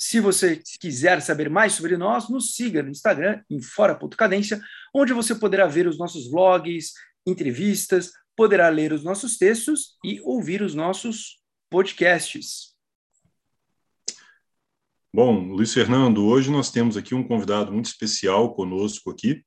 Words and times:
Se 0.00 0.20
você 0.20 0.62
quiser 0.80 1.20
saber 1.20 1.50
mais 1.50 1.72
sobre 1.72 1.96
nós, 1.96 2.30
nos 2.30 2.54
siga 2.54 2.84
no 2.84 2.88
Instagram, 2.88 3.42
em 3.50 3.60
fora.cadência, 3.60 4.60
onde 4.94 5.12
você 5.12 5.34
poderá 5.34 5.66
ver 5.66 5.88
os 5.88 5.98
nossos 5.98 6.30
vlogs, 6.30 6.92
entrevistas, 7.26 8.12
poderá 8.36 8.68
ler 8.68 8.92
os 8.92 9.02
nossos 9.02 9.36
textos 9.36 9.96
e 10.04 10.20
ouvir 10.20 10.62
os 10.62 10.72
nossos 10.72 11.40
podcasts. 11.68 12.76
Bom, 15.12 15.48
Luiz 15.48 15.74
Fernando, 15.74 16.24
hoje 16.26 16.48
nós 16.48 16.70
temos 16.70 16.96
aqui 16.96 17.12
um 17.12 17.26
convidado 17.26 17.72
muito 17.72 17.86
especial 17.86 18.54
conosco 18.54 19.10
aqui, 19.10 19.42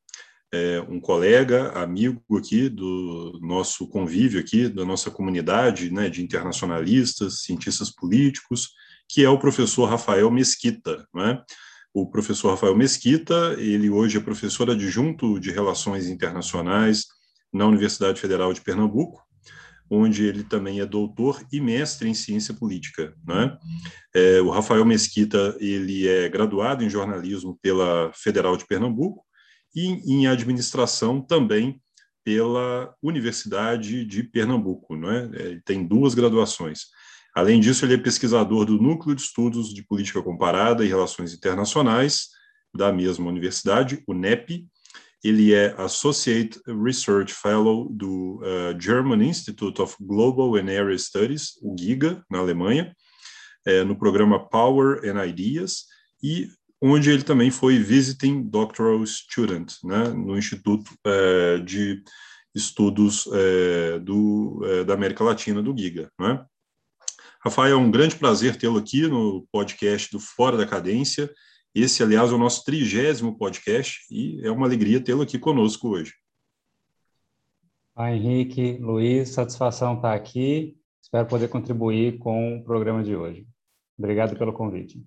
é, 0.53 0.81
um 0.81 0.99
colega, 0.99 1.71
amigo 1.81 2.37
aqui 2.37 2.67
do 2.67 3.39
nosso 3.41 3.87
convívio 3.87 4.41
aqui, 4.41 4.67
da 4.67 4.83
nossa 4.83 5.09
comunidade 5.09 5.89
né, 5.89 6.09
de 6.09 6.21
internacionalistas, 6.21 7.43
cientistas 7.43 7.89
políticos, 7.89 8.73
que 9.11 9.25
é 9.25 9.29
o 9.29 9.37
professor 9.37 9.89
Rafael 9.89 10.31
Mesquita. 10.31 11.05
Né? 11.13 11.43
O 11.93 12.09
professor 12.09 12.51
Rafael 12.51 12.75
Mesquita, 12.75 13.55
ele 13.57 13.89
hoje 13.89 14.17
é 14.17 14.21
professor 14.21 14.69
adjunto 14.71 15.37
de 15.37 15.51
Relações 15.51 16.07
Internacionais 16.07 17.07
na 17.51 17.67
Universidade 17.67 18.21
Federal 18.21 18.53
de 18.53 18.61
Pernambuco, 18.61 19.21
onde 19.89 20.23
ele 20.23 20.45
também 20.45 20.79
é 20.79 20.85
doutor 20.85 21.45
e 21.51 21.59
mestre 21.59 22.07
em 22.07 22.13
ciência 22.13 22.53
política. 22.53 23.13
Né? 23.27 23.57
É, 24.15 24.39
o 24.39 24.49
Rafael 24.49 24.85
Mesquita 24.85 25.57
ele 25.59 26.07
é 26.07 26.29
graduado 26.29 26.81
em 26.81 26.89
jornalismo 26.89 27.59
pela 27.61 28.13
Federal 28.13 28.55
de 28.55 28.65
Pernambuco 28.65 29.25
e 29.75 29.87
em 30.13 30.25
administração 30.27 31.19
também 31.19 31.81
pela 32.23 32.95
Universidade 33.03 34.05
de 34.05 34.23
Pernambuco. 34.23 34.95
Né? 34.95 35.29
Ele 35.33 35.61
tem 35.65 35.85
duas 35.85 36.13
graduações. 36.13 36.85
Além 37.33 37.59
disso, 37.59 37.85
ele 37.85 37.93
é 37.93 37.97
pesquisador 37.97 38.65
do 38.65 38.77
Núcleo 38.77 39.15
de 39.15 39.21
Estudos 39.21 39.73
de 39.73 39.83
Política 39.83 40.21
Comparada 40.21 40.83
e 40.83 40.89
Relações 40.89 41.33
Internacionais 41.33 42.27
da 42.73 42.91
mesma 42.91 43.29
universidade, 43.29 44.03
o 44.05 44.13
NEP. 44.13 44.67
Ele 45.23 45.53
é 45.53 45.73
Associate 45.77 46.59
Research 46.83 47.33
Fellow 47.33 47.87
do 47.89 48.41
uh, 48.41 48.79
German 48.79 49.23
Institute 49.29 49.81
of 49.81 49.95
Global 49.99 50.55
and 50.55 50.69
Area 50.69 50.97
Studies, 50.97 51.53
o 51.61 51.75
GIGA, 51.77 52.23
na 52.29 52.39
Alemanha, 52.39 52.93
é, 53.65 53.83
no 53.83 53.95
programa 53.95 54.49
Power 54.49 54.99
and 55.05 55.23
Ideas, 55.25 55.85
e 56.23 56.49
onde 56.81 57.11
ele 57.11 57.21
também 57.23 57.51
foi 57.51 57.77
Visiting 57.77 58.41
Doctoral 58.41 59.05
Student, 59.05 59.73
né, 59.83 60.07
no 60.09 60.35
Instituto 60.35 60.91
é, 61.05 61.59
de 61.59 62.03
Estudos 62.53 63.29
do, 64.03 64.61
da 64.85 64.93
América 64.93 65.23
Latina, 65.23 65.61
do 65.61 65.77
GIGA. 65.77 66.11
Né? 66.19 66.43
Rafael, 67.43 67.73
é 67.73 67.75
um 67.75 67.89
grande 67.89 68.15
prazer 68.17 68.55
tê-lo 68.55 68.77
aqui 68.77 69.07
no 69.07 69.47
podcast 69.51 70.11
do 70.11 70.19
Fora 70.19 70.55
da 70.55 70.67
Cadência. 70.67 71.27
Esse, 71.73 72.03
aliás, 72.03 72.31
é 72.31 72.35
o 72.35 72.37
nosso 72.37 72.63
trigésimo 72.63 73.35
podcast 73.35 74.01
e 74.11 74.39
é 74.45 74.51
uma 74.51 74.67
alegria 74.67 75.03
tê-lo 75.03 75.23
aqui 75.23 75.39
conosco 75.39 75.89
hoje. 75.89 76.13
Oi, 77.95 78.09
Henrique, 78.11 78.77
Luiz, 78.77 79.29
satisfação 79.29 79.95
estar 79.95 80.13
aqui. 80.13 80.77
Espero 81.01 81.27
poder 81.27 81.47
contribuir 81.47 82.19
com 82.19 82.57
o 82.57 82.63
programa 82.63 83.03
de 83.03 83.15
hoje. 83.15 83.47
Obrigado 83.97 84.37
pelo 84.37 84.53
convite. 84.53 85.03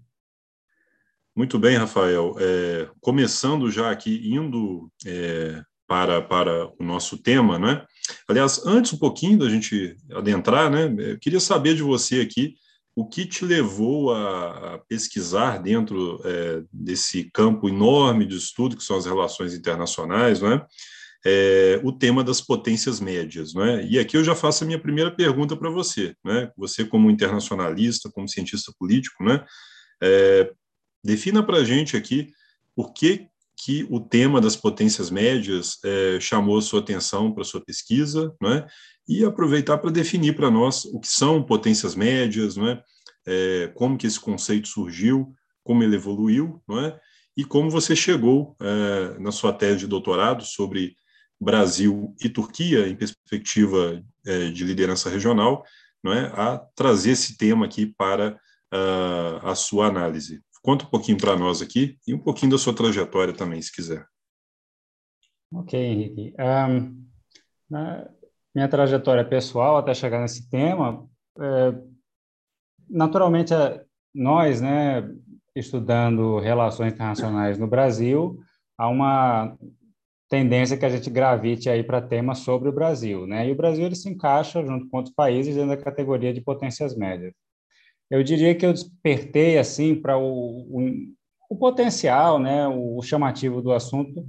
Muito 1.36 1.56
bem, 1.56 1.76
Rafael. 1.76 2.34
É, 2.40 2.90
começando 3.00 3.70
já 3.70 3.92
aqui, 3.92 4.28
indo 4.28 4.90
é, 5.06 5.62
para, 5.86 6.22
para 6.22 6.66
o 6.78 6.84
nosso 6.84 7.18
tema, 7.18 7.58
né? 7.58 7.84
Aliás, 8.28 8.64
antes 8.66 8.92
um 8.92 8.98
pouquinho 8.98 9.38
da 9.38 9.48
gente 9.48 9.96
adentrar, 10.12 10.70
né? 10.70 10.94
Eu 10.98 11.18
queria 11.18 11.40
saber 11.40 11.74
de 11.74 11.82
você 11.82 12.20
aqui 12.20 12.54
o 12.96 13.06
que 13.06 13.26
te 13.26 13.44
levou 13.44 14.12
a, 14.12 14.74
a 14.74 14.78
pesquisar 14.78 15.58
dentro 15.58 16.20
é, 16.24 16.62
desse 16.72 17.28
campo 17.32 17.68
enorme 17.68 18.24
de 18.24 18.36
estudo 18.36 18.76
que 18.76 18.84
são 18.84 18.96
as 18.96 19.04
relações 19.04 19.52
internacionais, 19.52 20.40
né? 20.40 20.64
É, 21.26 21.80
o 21.82 21.90
tema 21.90 22.22
das 22.22 22.40
potências 22.40 23.00
médias, 23.00 23.54
né? 23.54 23.84
E 23.86 23.98
aqui 23.98 24.16
eu 24.16 24.22
já 24.22 24.34
faço 24.34 24.62
a 24.62 24.66
minha 24.66 24.78
primeira 24.78 25.10
pergunta 25.10 25.56
para 25.56 25.70
você, 25.70 26.14
né? 26.24 26.50
Você 26.56 26.84
como 26.84 27.10
internacionalista, 27.10 28.10
como 28.10 28.28
cientista 28.28 28.72
político, 28.78 29.24
né? 29.24 29.44
É, 30.02 30.52
defina 31.02 31.42
para 31.42 31.58
a 31.58 31.64
gente 31.64 31.96
aqui 31.96 32.30
por 32.76 32.92
que 32.92 33.28
que 33.56 33.86
o 33.90 34.00
tema 34.00 34.40
das 34.40 34.56
potências 34.56 35.10
médias 35.10 35.78
é, 35.84 36.18
chamou 36.20 36.60
sua 36.60 36.80
atenção 36.80 37.32
para 37.32 37.44
sua 37.44 37.64
pesquisa, 37.64 38.34
não 38.40 38.52
é? 38.52 38.66
E 39.08 39.24
aproveitar 39.24 39.78
para 39.78 39.90
definir 39.90 40.34
para 40.34 40.50
nós 40.50 40.84
o 40.86 40.98
que 40.98 41.08
são 41.08 41.42
potências 41.42 41.94
médias, 41.94 42.56
não 42.56 42.68
é? 42.68 42.82
é? 43.26 43.72
como 43.74 43.96
que 43.96 44.06
esse 44.06 44.18
conceito 44.18 44.68
surgiu, 44.68 45.32
como 45.62 45.82
ele 45.82 45.96
evoluiu, 45.96 46.62
não 46.66 46.80
é? 46.80 46.98
E 47.36 47.44
como 47.44 47.70
você 47.70 47.96
chegou 47.96 48.56
é, 48.60 49.18
na 49.18 49.32
sua 49.32 49.52
tese 49.52 49.80
de 49.80 49.86
doutorado 49.86 50.44
sobre 50.44 50.94
Brasil 51.40 52.14
e 52.22 52.28
Turquia 52.28 52.88
em 52.88 52.96
perspectiva 52.96 54.02
é, 54.24 54.50
de 54.50 54.64
liderança 54.64 55.10
regional, 55.10 55.64
não 56.02 56.12
é? 56.12 56.26
A 56.34 56.58
trazer 56.74 57.12
esse 57.12 57.36
tema 57.36 57.64
aqui 57.66 57.86
para 57.86 58.38
uh, 58.72 59.46
a 59.46 59.54
sua 59.54 59.86
análise. 59.86 60.42
Conta 60.64 60.86
um 60.86 60.88
pouquinho 60.88 61.18
para 61.18 61.36
nós 61.36 61.60
aqui 61.60 61.98
e 62.08 62.14
um 62.14 62.18
pouquinho 62.18 62.52
da 62.52 62.58
sua 62.58 62.74
trajetória 62.74 63.34
também, 63.34 63.60
se 63.60 63.70
quiser. 63.70 64.06
Ok, 65.52 65.78
Henrique. 65.78 66.34
Um, 66.40 67.04
minha 68.54 68.66
trajetória 68.66 69.28
pessoal 69.28 69.76
até 69.76 69.92
chegar 69.92 70.22
nesse 70.22 70.48
tema, 70.48 71.06
é, 71.38 71.74
naturalmente, 72.88 73.52
é, 73.52 73.84
nós, 74.14 74.62
né, 74.62 75.06
estudando 75.54 76.38
relações 76.38 76.94
internacionais 76.94 77.58
no 77.58 77.66
Brasil, 77.66 78.38
há 78.78 78.88
uma 78.88 79.58
tendência 80.30 80.78
que 80.78 80.86
a 80.86 80.88
gente 80.88 81.10
gravite 81.10 81.68
aí 81.68 81.84
para 81.84 82.00
temas 82.00 82.38
sobre 82.38 82.70
o 82.70 82.72
Brasil, 82.72 83.26
né? 83.26 83.46
E 83.46 83.52
o 83.52 83.56
Brasil 83.56 83.84
ele 83.84 83.94
se 83.94 84.08
encaixa 84.08 84.64
junto 84.64 84.88
com 84.88 84.96
outros 84.96 85.14
países 85.14 85.54
dentro 85.54 85.76
da 85.76 85.76
categoria 85.76 86.32
de 86.32 86.40
potências 86.40 86.96
médias 86.96 87.34
eu 88.10 88.22
diria 88.22 88.54
que 88.54 88.64
eu 88.64 88.72
despertei 88.72 89.58
assim 89.58 89.94
para 89.94 90.16
o, 90.16 90.22
o, 90.22 90.88
o, 91.50 91.56
potencial, 91.56 92.38
né, 92.38 92.66
o 92.68 93.00
chamativo 93.02 93.62
do 93.62 93.72
assunto, 93.72 94.26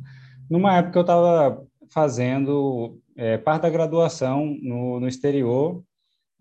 numa 0.50 0.78
época 0.78 1.00
eu 1.00 1.02
estava 1.02 1.63
fazendo 1.91 3.00
é, 3.16 3.38
parte 3.38 3.63
da 3.63 3.69
graduação 3.69 4.58
no, 4.62 5.00
no 5.00 5.08
exterior 5.08 5.84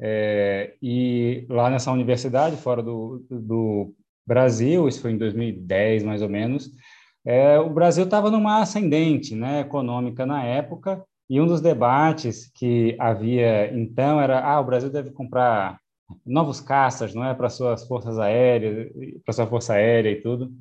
é, 0.00 0.74
e 0.82 1.46
lá 1.48 1.70
nessa 1.70 1.92
universidade 1.92 2.56
fora 2.56 2.82
do, 2.82 3.24
do 3.30 3.94
Brasil, 4.26 4.88
isso 4.88 5.00
foi 5.00 5.12
em 5.12 5.18
2010 5.18 6.02
mais 6.02 6.22
ou 6.22 6.28
menos, 6.28 6.70
é, 7.24 7.58
o 7.58 7.70
Brasil 7.70 8.04
estava 8.04 8.30
numa 8.30 8.60
ascendente, 8.60 9.34
né, 9.34 9.60
econômica 9.60 10.26
na 10.26 10.44
época 10.44 11.02
e 11.28 11.40
um 11.40 11.46
dos 11.46 11.60
debates 11.60 12.50
que 12.54 12.96
havia 12.98 13.72
então 13.74 14.20
era 14.20 14.40
ah 14.40 14.60
o 14.60 14.64
Brasil 14.64 14.90
deve 14.90 15.10
comprar 15.10 15.78
novos 16.24 16.60
caças, 16.60 17.14
não 17.14 17.24
é, 17.24 17.34
para 17.34 17.48
suas 17.48 17.86
forças 17.86 18.18
aéreas, 18.18 18.90
para 19.24 19.34
sua 19.34 19.46
força 19.46 19.74
aérea 19.74 20.10
e 20.10 20.20
tudo. 20.20 20.52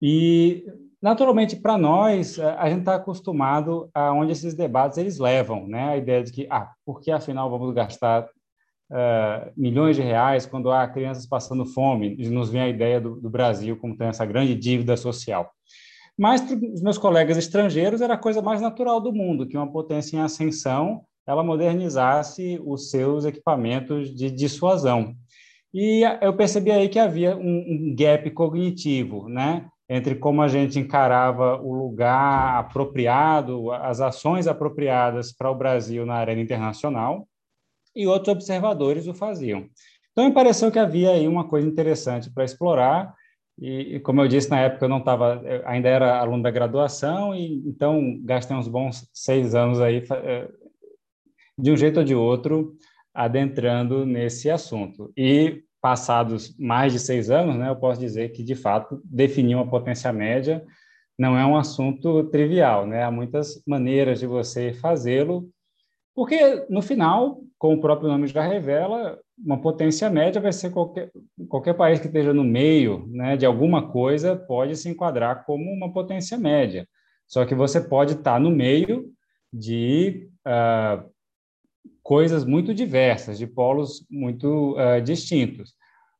E 0.00 0.64
naturalmente 1.00 1.56
para 1.56 1.78
nós 1.78 2.38
a 2.38 2.68
gente 2.68 2.80
está 2.80 2.94
acostumado 2.96 3.90
a 3.94 4.12
onde 4.12 4.32
esses 4.32 4.54
debates 4.54 4.98
eles 4.98 5.18
levam, 5.18 5.66
né? 5.66 5.90
A 5.90 5.96
ideia 5.96 6.22
de 6.22 6.32
que 6.32 6.46
ah, 6.50 6.70
por 6.84 7.00
que 7.00 7.10
afinal 7.10 7.50
vamos 7.50 7.74
gastar 7.74 8.24
uh, 8.24 9.52
milhões 9.56 9.96
de 9.96 10.02
reais 10.02 10.46
quando 10.46 10.70
há 10.70 10.86
crianças 10.88 11.26
passando 11.26 11.66
fome? 11.66 12.16
E 12.18 12.28
nos 12.28 12.50
vem 12.50 12.62
a 12.62 12.68
ideia 12.68 13.00
do, 13.00 13.20
do 13.20 13.30
Brasil 13.30 13.76
como 13.76 13.96
tem 13.96 14.08
essa 14.08 14.26
grande 14.26 14.54
dívida 14.54 14.96
social. 14.96 15.50
Mas 16.16 16.40
para 16.40 16.56
os 16.56 16.80
meus 16.80 16.96
colegas 16.96 17.36
estrangeiros 17.36 18.00
era 18.00 18.14
a 18.14 18.18
coisa 18.18 18.40
mais 18.40 18.60
natural 18.60 19.00
do 19.00 19.12
mundo 19.12 19.46
que 19.46 19.56
uma 19.56 19.70
potência 19.70 20.16
em 20.16 20.20
ascensão 20.20 21.02
ela 21.26 21.42
modernizasse 21.42 22.60
os 22.64 22.90
seus 22.90 23.24
equipamentos 23.24 24.14
de 24.14 24.30
dissuasão. 24.30 25.14
E 25.72 26.02
eu 26.20 26.36
percebi 26.36 26.70
aí 26.70 26.88
que 26.88 26.98
havia 26.98 27.36
um, 27.36 27.40
um 27.40 27.94
gap 27.96 28.30
cognitivo, 28.30 29.28
né? 29.28 29.66
entre 29.88 30.14
como 30.14 30.40
a 30.40 30.48
gente 30.48 30.78
encarava 30.78 31.60
o 31.60 31.72
lugar 31.72 32.58
apropriado, 32.58 33.70
as 33.72 34.00
ações 34.00 34.46
apropriadas 34.46 35.32
para 35.32 35.50
o 35.50 35.54
Brasil 35.54 36.06
na 36.06 36.14
arena 36.14 36.40
internacional, 36.40 37.28
e 37.94 38.06
outros 38.06 38.34
observadores 38.34 39.06
o 39.06 39.14
faziam. 39.14 39.66
Então, 40.12 40.26
me 40.26 40.32
pareceu 40.32 40.70
que 40.70 40.78
havia 40.78 41.10
aí 41.10 41.28
uma 41.28 41.46
coisa 41.46 41.68
interessante 41.68 42.30
para 42.32 42.44
explorar, 42.44 43.14
E, 43.56 44.00
como 44.00 44.20
eu 44.20 44.26
disse 44.26 44.50
na 44.50 44.58
época, 44.58 44.84
eu 44.84 44.88
não 44.88 44.98
estava, 44.98 45.40
ainda 45.64 45.88
era 45.88 46.18
aluno 46.18 46.42
da 46.42 46.50
graduação, 46.50 47.32
e 47.32 47.62
então 47.68 48.18
gastei 48.24 48.56
uns 48.56 48.66
bons 48.66 49.08
seis 49.12 49.54
anos 49.54 49.80
aí, 49.80 50.04
eh, 50.10 50.48
de 51.58 51.70
um 51.70 51.76
jeito 51.76 52.00
ou 52.00 52.04
de 52.04 52.14
outro, 52.14 52.76
adentrando 53.12 54.04
nesse 54.04 54.50
assunto. 54.50 55.12
E 55.16 55.62
passados 55.80 56.56
mais 56.58 56.92
de 56.92 56.98
seis 56.98 57.30
anos, 57.30 57.56
né, 57.56 57.68
eu 57.68 57.76
posso 57.76 58.00
dizer 58.00 58.30
que 58.30 58.42
de 58.42 58.54
fato 58.54 59.00
definir 59.04 59.54
uma 59.54 59.68
potência 59.68 60.12
média 60.12 60.64
não 61.18 61.38
é 61.38 61.46
um 61.46 61.56
assunto 61.56 62.24
trivial, 62.24 62.86
né? 62.86 63.04
Há 63.04 63.10
muitas 63.10 63.62
maneiras 63.66 64.18
de 64.18 64.26
você 64.26 64.72
fazê-lo, 64.72 65.48
porque 66.14 66.64
no 66.68 66.82
final, 66.82 67.40
como 67.58 67.76
o 67.76 67.80
próprio 67.80 68.08
nome 68.08 68.26
já 68.26 68.42
revela, 68.42 69.18
uma 69.38 69.60
potência 69.60 70.08
média 70.10 70.40
vai 70.40 70.52
ser 70.52 70.70
qualquer, 70.70 71.10
qualquer 71.48 71.74
país 71.74 72.00
que 72.00 72.06
esteja 72.06 72.32
no 72.32 72.44
meio 72.44 73.06
né, 73.10 73.36
de 73.36 73.44
alguma 73.44 73.90
coisa 73.90 74.36
pode 74.36 74.76
se 74.76 74.88
enquadrar 74.88 75.44
como 75.44 75.70
uma 75.72 75.92
potência 75.92 76.38
média. 76.38 76.86
Só 77.26 77.44
que 77.44 77.54
você 77.54 77.80
pode 77.80 78.14
estar 78.14 78.38
no 78.38 78.50
meio 78.50 79.10
de 79.52 80.28
uh, 80.46 81.13
coisas 82.02 82.44
muito 82.44 82.74
diversas, 82.74 83.38
de 83.38 83.46
polos 83.46 84.06
muito 84.10 84.76
uh, 84.78 85.00
distintos. 85.02 85.70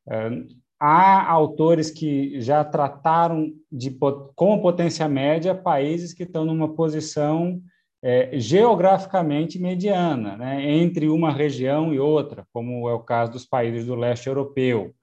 Uh, 0.07 0.47
há 0.79 1.31
autores 1.31 1.91
que 1.91 2.41
já 2.41 2.65
trataram 2.65 3.53
de, 3.71 3.97
com 4.35 4.61
potência 4.61 5.09
média 5.09 5.55
países 5.55 6.13
que 6.13 6.25
estão 6.25 6.45
numa 6.45 6.75
posição 6.75 7.61
é, 8.03 8.39
geograficamente 8.39 9.59
mediana, 9.59 10.37
né, 10.37 10.71
entre 10.71 11.09
uma 11.09 11.33
região 11.33 11.95
e 11.95 11.99
outra, 11.99 12.47
como 12.53 12.87
é 12.87 12.93
o 12.93 13.01
caso 13.01 13.33
dos 13.33 13.47
países 13.47 13.87
do 13.87 13.95
leste 13.95 14.27
europeu. 14.27 14.95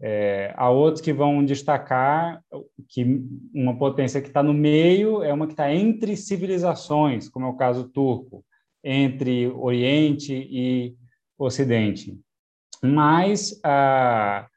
É, 0.00 0.54
há 0.56 0.70
outros 0.70 1.02
que 1.02 1.12
vão 1.12 1.44
destacar 1.44 2.40
que 2.88 3.20
uma 3.52 3.76
potência 3.76 4.22
que 4.22 4.28
está 4.28 4.42
no 4.42 4.54
meio 4.54 5.22
é 5.22 5.30
uma 5.30 5.46
que 5.46 5.52
está 5.52 5.70
entre 5.74 6.16
civilizações, 6.16 7.28
como 7.28 7.44
é 7.44 7.48
o 7.50 7.56
caso 7.56 7.86
turco, 7.86 8.42
entre 8.82 9.48
Oriente 9.48 10.32
e 10.34 10.96
Ocidente. 11.38 12.18
Mas 12.82 13.58
a, 13.64 14.48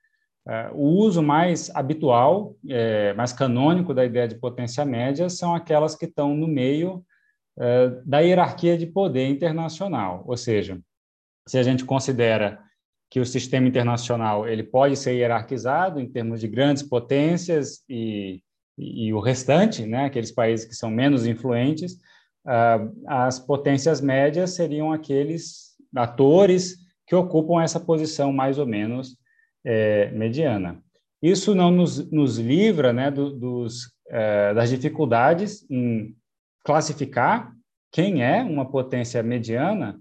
a, 0.48 0.72
o 0.74 0.88
uso 0.88 1.22
mais 1.22 1.70
habitual, 1.76 2.56
é, 2.68 3.14
mais 3.14 3.34
canônico 3.34 3.94
da 3.94 4.06
ideia 4.06 4.28
de 4.28 4.36
potência 4.36 4.86
média 4.86 5.30
são 5.30 5.56
aquelas 5.56 5.96
que 5.96 6.06
estão 6.06 6.36
no 6.36 6.48
meio 6.48 7.04
é, 7.60 7.90
da 8.06 8.20
hierarquia 8.20 8.78
de 8.78 8.86
poder 8.86 9.28
internacional, 9.28 10.24
ou 10.26 10.38
seja, 10.38 10.80
se 11.48 11.58
a 11.58 11.64
gente 11.64 11.84
considera 11.84 12.60
que 13.10 13.20
o 13.20 13.26
sistema 13.26 13.68
internacional 13.68 14.48
ele 14.48 14.64
pode 14.64 14.96
ser 14.96 15.16
hierarquizado 15.16 16.00
em 16.00 16.10
termos 16.10 16.40
de 16.40 16.48
grandes 16.48 16.82
potências 16.82 17.84
e, 17.90 18.42
e, 18.78 19.08
e 19.08 19.14
o 19.14 19.20
restante, 19.20 19.86
né, 19.86 20.06
aqueles 20.06 20.32
países 20.32 20.66
que 20.66 20.74
são 20.74 20.90
menos 20.90 21.26
influentes, 21.26 21.98
as 23.08 23.40
potências 23.40 24.02
médias 24.02 24.52
seriam 24.52 24.92
aqueles 24.92 25.76
atores 25.96 26.78
que 27.06 27.16
ocupam 27.16 27.62
essa 27.62 27.80
posição 27.80 28.32
mais 28.32 28.58
ou 28.58 28.66
menos 28.66 29.18
é, 29.64 30.10
mediana. 30.12 30.82
Isso 31.22 31.54
não 31.54 31.70
nos, 31.70 32.10
nos 32.12 32.40
livra 32.40 32.92
né, 32.92 33.12
do, 33.12 33.32
dos, 33.32 33.86
uh, 34.08 34.56
das 34.56 34.70
dificuldades 34.70 35.70
em 35.70 36.16
classificar 36.64 37.54
quem 37.92 38.24
é 38.24 38.42
uma 38.42 38.66
potência 38.66 39.22
mediana, 39.22 40.00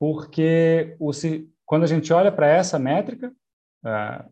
porque 0.00 0.96
o, 0.98 1.10
quando 1.64 1.84
a 1.84 1.86
gente 1.86 2.12
olha 2.12 2.32
para 2.32 2.48
essa 2.48 2.78
métrica, 2.78 3.32
a 3.84 4.24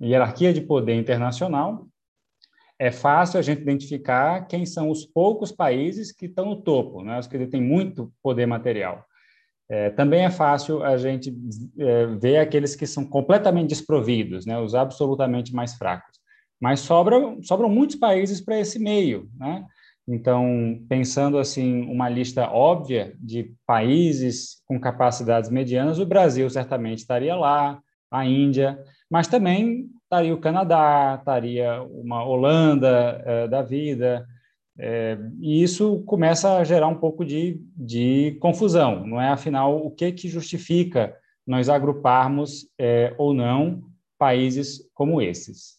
hierarquia 0.00 0.54
de 0.54 0.60
poder 0.60 0.94
internacional, 0.94 1.86
é 2.80 2.90
fácil 2.90 3.38
a 3.38 3.42
gente 3.42 3.60
identificar 3.60 4.46
quem 4.46 4.64
são 4.64 4.88
os 4.88 5.04
poucos 5.04 5.52
países 5.52 6.10
que 6.10 6.24
estão 6.24 6.46
no 6.46 6.62
topo, 6.62 7.02
né, 7.02 7.18
os 7.18 7.26
que 7.26 7.46
têm 7.46 7.60
muito 7.60 8.10
poder 8.22 8.46
material. 8.46 9.04
É, 9.68 9.90
também 9.90 10.24
é 10.24 10.30
fácil 10.30 10.82
a 10.82 10.96
gente 10.96 11.30
é, 11.78 12.06
ver 12.06 12.38
aqueles 12.38 12.74
que 12.74 12.86
são 12.86 13.04
completamente 13.04 13.68
desprovidos, 13.68 14.46
né, 14.46 14.58
os 14.58 14.74
absolutamente 14.74 15.54
mais 15.54 15.74
fracos. 15.74 16.18
Mas 16.58 16.80
sobram, 16.80 17.42
sobram 17.42 17.68
muitos 17.68 17.96
países 17.96 18.40
para 18.40 18.58
esse 18.58 18.78
meio, 18.78 19.28
né? 19.38 19.64
Então, 20.08 20.82
pensando 20.88 21.38
assim, 21.38 21.82
uma 21.82 22.08
lista 22.08 22.50
óbvia 22.50 23.14
de 23.20 23.54
países 23.66 24.60
com 24.66 24.80
capacidades 24.80 25.50
medianas, 25.50 25.98
o 25.98 26.06
Brasil 26.06 26.48
certamente 26.50 26.98
estaria 26.98 27.36
lá, 27.36 27.80
a 28.10 28.26
Índia, 28.26 28.82
mas 29.08 29.28
também 29.28 29.88
estaria 30.10 30.34
o 30.34 30.40
Canadá, 30.40 31.16
estaria 31.16 31.82
uma 31.84 32.24
Holanda 32.24 33.22
é, 33.24 33.46
da 33.46 33.62
vida, 33.62 34.26
é, 34.76 35.16
e 35.40 35.62
isso 35.62 36.02
começa 36.02 36.56
a 36.56 36.64
gerar 36.64 36.88
um 36.88 36.98
pouco 36.98 37.24
de, 37.24 37.62
de 37.76 38.36
confusão, 38.40 39.06
não 39.06 39.20
é? 39.20 39.28
Afinal, 39.28 39.86
o 39.86 39.88
que, 39.88 40.10
que 40.10 40.28
justifica 40.28 41.16
nós 41.46 41.68
agruparmos 41.68 42.68
é, 42.76 43.14
ou 43.18 43.32
não 43.32 43.84
países 44.18 44.90
como 44.94 45.22
esses? 45.22 45.78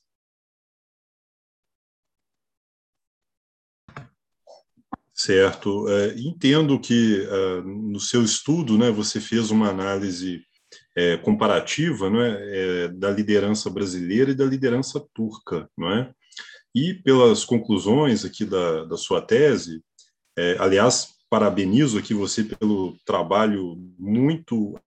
Certo. 5.13 5.85
Entendo 6.17 6.79
que 6.79 7.27
no 7.63 7.99
seu 7.99 8.23
estudo, 8.23 8.75
né, 8.75 8.89
você 8.89 9.21
fez 9.21 9.51
uma 9.51 9.69
análise 9.69 10.43
é, 10.95 11.17
comparativa, 11.17 12.09
não 12.09 12.21
é, 12.21 12.39
é, 12.39 12.87
da 12.89 13.09
liderança 13.09 13.69
brasileira 13.69 14.31
e 14.31 14.35
da 14.35 14.45
liderança 14.45 15.03
turca, 15.13 15.69
não 15.77 15.91
é? 15.91 16.11
E 16.73 16.93
pelas 16.93 17.43
conclusões 17.43 18.23
aqui 18.23 18.45
da, 18.45 18.85
da 18.85 18.97
sua 18.97 19.21
tese, 19.21 19.81
é, 20.37 20.55
aliás, 20.59 21.09
parabenizo 21.29 21.97
aqui 21.97 22.13
você 22.13 22.43
pelo 22.43 22.97
trabalho 23.05 23.77
muito 23.97 24.77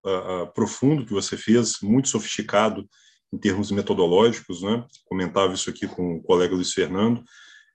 profundo 0.55 1.07
que 1.07 1.13
você 1.13 1.39
fez, 1.39 1.81
muito 1.83 2.09
sofisticado 2.09 2.87
em 3.33 3.39
termos 3.39 3.71
metodológicos, 3.71 4.63
né? 4.63 4.85
Comentava 5.07 5.55
isso 5.55 5.71
aqui 5.71 5.87
com 5.87 6.17
o 6.17 6.23
colega 6.23 6.55
Luiz 6.55 6.73
Fernando 6.73 7.25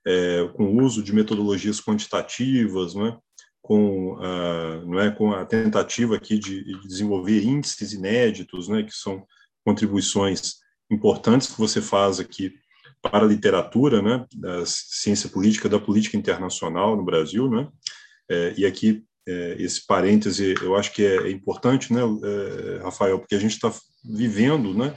é, 0.06 0.50
com 0.56 0.66
o 0.66 0.84
uso 0.84 1.04
de 1.04 1.14
metodologias 1.14 1.80
quantitativas, 1.82 2.94
não 2.94 3.08
é? 3.08 3.18
Com, 3.62 4.18
a, 4.20 4.82
não 4.86 5.00
é, 5.00 5.12
com 5.12 5.32
a 5.32 5.46
tentativa 5.46 6.16
aqui 6.16 6.38
de, 6.38 6.64
de 6.64 6.88
desenvolver 6.88 7.44
índices 7.44 7.94
inéditos, 7.94 8.68
né, 8.68 8.84
que 8.84 8.94
são 8.94 9.26
contribuições 9.64 10.56
importantes 10.90 11.48
que 11.48 11.60
você 11.60 11.82
faz 11.82 12.20
aqui 12.20 12.54
para 13.02 13.24
a 13.24 13.28
literatura, 13.28 14.02
né, 14.02 14.26
da 14.34 14.66
ciência 14.66 15.30
política, 15.30 15.70
da 15.70 15.80
política 15.80 16.18
internacional 16.18 16.96
no 16.96 17.06
Brasil, 17.06 17.50
né, 17.50 17.68
é, 18.30 18.54
e 18.58 18.66
aqui 18.66 19.04
é, 19.28 19.56
esse 19.60 19.86
parêntese 19.86 20.56
eu 20.62 20.76
acho 20.76 20.92
que 20.94 21.06
é, 21.06 21.28
é 21.28 21.32
importante, 21.32 21.94
né, 21.94 22.02
é, 22.02 22.84
Rafael, 22.84 23.20
porque 23.20 23.36
a 23.36 23.40
gente 23.40 23.54
está 23.54 23.72
vivendo, 24.04 24.74
né, 24.74 24.96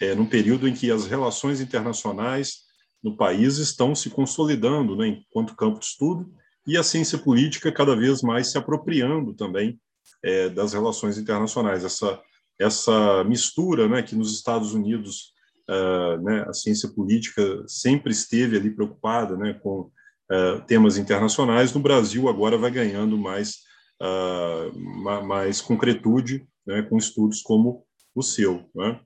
é, 0.00 0.14
num 0.14 0.26
período 0.26 0.66
em 0.66 0.74
que 0.74 0.90
as 0.90 1.06
relações 1.06 1.60
internacionais 1.60 2.64
no 3.02 3.16
país 3.16 3.58
estão 3.58 3.94
se 3.94 4.08
consolidando 4.08 4.96
né, 4.96 5.08
enquanto 5.08 5.54
campo 5.54 5.78
de 5.78 5.84
estudo 5.84 6.32
e 6.66 6.76
a 6.76 6.82
ciência 6.82 7.18
política 7.18 7.70
cada 7.70 7.94
vez 7.94 8.22
mais 8.22 8.50
se 8.50 8.58
apropriando 8.58 9.34
também 9.34 9.78
é, 10.22 10.48
das 10.48 10.72
relações 10.72 11.18
internacionais. 11.18 11.84
Essa, 11.84 12.20
essa 12.58 13.24
mistura 13.24 13.88
né, 13.88 14.02
que 14.02 14.14
nos 14.16 14.34
Estados 14.34 14.72
Unidos 14.72 15.34
uh, 15.68 16.22
né, 16.22 16.44
a 16.48 16.52
ciência 16.52 16.88
política 16.88 17.64
sempre 17.66 18.12
esteve 18.12 18.56
ali 18.56 18.70
preocupada 18.70 19.36
né, 19.36 19.54
com 19.54 19.80
uh, 19.80 20.60
temas 20.66 20.96
internacionais, 20.96 21.72
no 21.72 21.80
Brasil 21.80 22.28
agora 22.28 22.56
vai 22.56 22.70
ganhando 22.70 23.18
mais, 23.18 23.58
uh, 24.02 25.24
mais 25.24 25.60
concretude 25.60 26.46
né, 26.66 26.82
com 26.82 26.96
estudos 26.96 27.42
como 27.42 27.84
o 28.14 28.22
seu. 28.22 28.68
Né? 28.74 29.00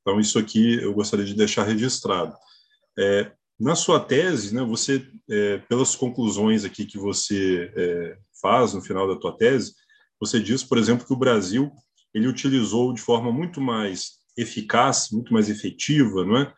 Então, 0.00 0.20
isso 0.20 0.38
aqui 0.38 0.80
eu 0.82 0.94
gostaria 0.94 1.24
de 1.24 1.34
deixar 1.34 1.64
registrado. 1.64 2.34
É, 2.98 3.30
na 3.58 3.74
sua 3.74 3.98
tese, 3.98 4.54
né, 4.54 4.62
você, 4.62 5.04
é, 5.28 5.58
pelas 5.68 5.96
conclusões 5.96 6.64
aqui 6.64 6.86
que 6.86 6.98
você 6.98 7.72
é, 7.76 8.16
faz 8.40 8.72
no 8.72 8.80
final 8.80 9.08
da 9.08 9.18
tua 9.18 9.36
tese, 9.36 9.74
você 10.20 10.38
diz, 10.38 10.62
por 10.62 10.78
exemplo, 10.78 11.06
que 11.06 11.12
o 11.12 11.18
Brasil 11.18 11.72
ele 12.14 12.28
utilizou 12.28 12.92
de 12.92 13.00
forma 13.00 13.32
muito 13.32 13.60
mais 13.60 14.18
eficaz, 14.36 15.08
muito 15.10 15.32
mais 15.32 15.48
efetiva, 15.48 16.24
não 16.24 16.38
é, 16.38 16.52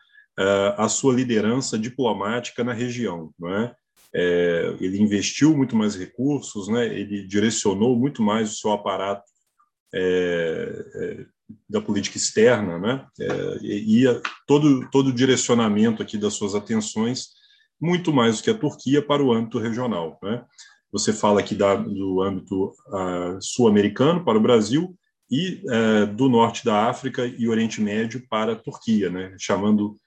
a 0.77 0.87
sua 0.87 1.13
liderança 1.13 1.77
diplomática 1.77 2.63
na 2.63 2.73
região, 2.73 3.33
não 3.37 3.49
é? 3.53 3.75
é? 4.13 4.75
ele 4.79 5.01
investiu 5.01 5.55
muito 5.55 5.75
mais 5.75 5.95
recursos, 5.95 6.67
né? 6.67 6.85
Ele 6.87 7.27
direcionou 7.27 7.97
muito 7.97 8.21
mais 8.21 8.51
o 8.51 8.55
seu 8.55 8.71
aparato 8.71 9.30
é, 9.93 10.85
é 10.95 11.25
da 11.69 11.81
política 11.81 12.17
externa, 12.17 12.79
né? 12.79 13.05
É, 13.19 13.57
e 13.61 14.05
todo 14.47 14.89
todo 14.89 15.07
o 15.07 15.13
direcionamento 15.13 16.01
aqui 16.01 16.17
das 16.17 16.33
suas 16.33 16.55
atenções 16.55 17.29
muito 17.79 18.13
mais 18.13 18.37
do 18.37 18.43
que 18.43 18.49
a 18.49 18.57
Turquia 18.57 19.01
para 19.01 19.23
o 19.23 19.33
âmbito 19.33 19.59
regional, 19.59 20.17
né? 20.23 20.43
Você 20.91 21.11
fala 21.11 21.39
aqui 21.39 21.55
da, 21.55 21.75
do 21.75 22.21
âmbito 22.21 22.65
uh, 22.65 23.41
sul-americano 23.41 24.23
para 24.23 24.37
o 24.37 24.41
Brasil 24.41 24.95
e 25.29 25.63
uh, 25.65 26.07
do 26.07 26.29
norte 26.29 26.63
da 26.63 26.89
África 26.89 27.25
e 27.25 27.47
Oriente 27.47 27.81
Médio 27.81 28.25
para 28.29 28.53
a 28.53 28.57
Turquia, 28.57 29.09
né? 29.09 29.35
Chamando 29.37 29.97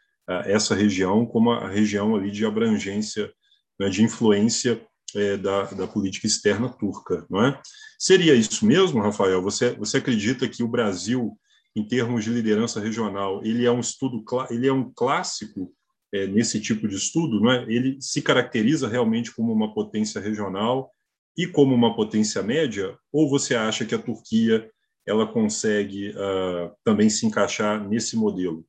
essa 0.47 0.75
região 0.75 1.27
como 1.27 1.51
a 1.53 1.69
região 1.69 2.17
ali 2.17 2.31
de 2.31 2.47
abrangência, 2.47 3.31
né, 3.79 3.91
de 3.91 4.03
influência 4.03 4.81
é, 5.15 5.37
da, 5.37 5.65
da 5.65 5.87
política 5.87 6.27
externa 6.27 6.69
turca, 6.69 7.27
não 7.31 7.45
é? 7.45 7.61
Seria 7.99 8.35
isso 8.35 8.67
mesmo, 8.67 9.01
Rafael? 9.01 9.43
Você, 9.43 9.75
você 9.75 9.99
acredita 9.99 10.49
que 10.49 10.63
o 10.63 10.69
Brasil, 10.69 11.39
em 11.75 11.87
termos 11.87 12.25
de 12.25 12.31
liderança 12.31 12.81
regional, 12.81 13.41
ele 13.45 13.65
é 13.65 13.71
um 13.71 13.81
estudo, 13.81 14.25
ele 14.51 14.67
é 14.67 14.73
um 14.73 14.93
clássico 14.93 15.73
é, 16.13 16.27
nesse 16.27 16.61
tipo 16.61 16.87
de 16.87 16.97
estudo, 16.97 17.41
não 17.41 17.51
é? 17.51 17.63
Ele 17.69 18.01
se 18.01 18.23
caracteriza 18.23 18.89
realmente 18.89 19.35
como 19.35 19.53
uma 19.53 19.75
potência 19.75 20.21
regional 20.21 20.91
e 21.37 21.47
como 21.47 21.75
uma 21.75 21.97
potência 21.97 22.43
média? 22.43 22.97
Ou 23.13 23.29
você 23.29 23.55
acha 23.55 23.85
que 23.85 23.95
a 23.95 24.03
Turquia 24.03 24.71
ela 25.07 25.27
consegue 25.27 26.11
uh, 26.11 26.75
também 26.83 27.11
se 27.11 27.27
encaixar 27.27 27.87
nesse 27.87 28.17
modelo? 28.17 28.65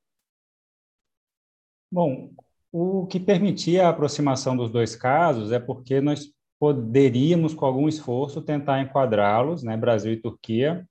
Bom, 1.92 2.32
o 2.72 3.08
que 3.08 3.20
permitia 3.20 3.86
a 3.86 3.90
aproximação 3.90 4.58
dos 4.58 4.70
dois 4.70 4.96
casos 4.96 5.52
é 5.52 5.60
porque 5.60 6.02
nós 6.02 6.34
poderíamos, 6.60 7.54
com 7.54 7.66
algum 7.66 7.88
esforço, 7.88 8.42
tentar 8.42 8.82
enquadrá-los, 8.82 9.64
né, 9.64 9.76
Brasil 9.76 10.14
e 10.14 10.22
Turquia, 10.22 10.88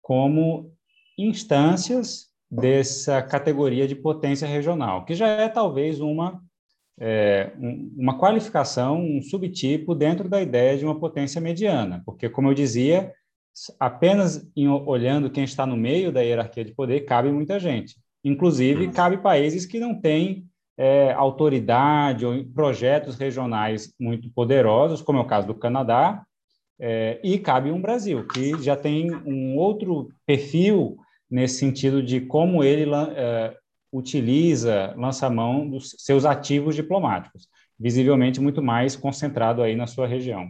como 0.00 0.72
instâncias 1.18 2.28
dessa 2.50 3.22
categoria 3.22 3.88
de 3.88 3.94
potência 3.94 4.46
regional, 4.46 5.04
que 5.04 5.14
já 5.14 5.26
é 5.26 5.48
talvez 5.48 6.00
uma 6.00 6.42
é, 7.00 7.52
uma 7.96 8.18
qualificação, 8.18 9.00
um 9.00 9.22
subtipo 9.22 9.94
dentro 9.94 10.28
da 10.28 10.40
ideia 10.42 10.76
de 10.76 10.84
uma 10.84 10.98
potência 10.98 11.40
mediana, 11.40 12.02
porque, 12.04 12.28
como 12.28 12.48
eu 12.48 12.54
dizia, 12.54 13.12
apenas 13.80 14.48
em, 14.54 14.68
olhando 14.68 15.30
quem 15.30 15.44
está 15.44 15.66
no 15.66 15.76
meio 15.76 16.12
da 16.12 16.20
hierarquia 16.20 16.64
de 16.64 16.74
poder, 16.74 17.00
cabe 17.00 17.30
muita 17.32 17.58
gente. 17.58 17.96
Inclusive, 18.24 18.86
uhum. 18.86 18.92
cabe 18.92 19.18
países 19.18 19.66
que 19.66 19.80
não 19.80 20.00
têm 20.00 20.46
é, 20.76 21.12
autoridade 21.12 22.24
ou 22.24 22.44
projetos 22.46 23.16
regionais 23.16 23.92
muito 23.98 24.30
poderosos, 24.30 25.02
como 25.02 25.18
é 25.18 25.22
o 25.22 25.26
caso 25.26 25.46
do 25.46 25.54
Canadá, 25.54 26.24
é, 26.80 27.20
e 27.22 27.38
cabe 27.38 27.70
um 27.70 27.80
Brasil, 27.80 28.26
que 28.26 28.60
já 28.62 28.76
tem 28.76 29.14
um 29.14 29.56
outro 29.56 30.08
perfil 30.26 30.96
nesse 31.30 31.58
sentido 31.58 32.02
de 32.02 32.20
como 32.20 32.64
ele 32.64 32.90
é, 33.16 33.56
utiliza, 33.92 34.94
lança 34.96 35.28
mão 35.30 35.68
dos 35.68 35.94
seus 35.98 36.24
ativos 36.24 36.74
diplomáticos, 36.74 37.46
visivelmente 37.78 38.40
muito 38.40 38.62
mais 38.62 38.96
concentrado 38.96 39.62
aí 39.62 39.76
na 39.76 39.86
sua 39.86 40.06
região. 40.06 40.48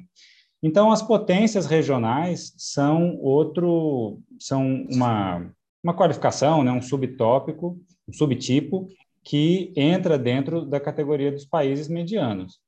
Então, 0.62 0.92
as 0.92 1.02
potências 1.02 1.66
regionais 1.66 2.54
são 2.56 3.18
outro, 3.20 4.20
são 4.38 4.86
uma, 4.88 5.50
uma 5.82 5.92
qualificação, 5.92 6.62
né, 6.62 6.70
um 6.70 6.80
subtópico, 6.80 7.78
um 8.08 8.12
subtipo 8.12 8.86
que 9.22 9.72
entra 9.76 10.18
dentro 10.18 10.64
da 10.64 10.80
categoria 10.80 11.30
dos 11.30 11.44
países 11.44 11.88
medianos. 11.88 12.60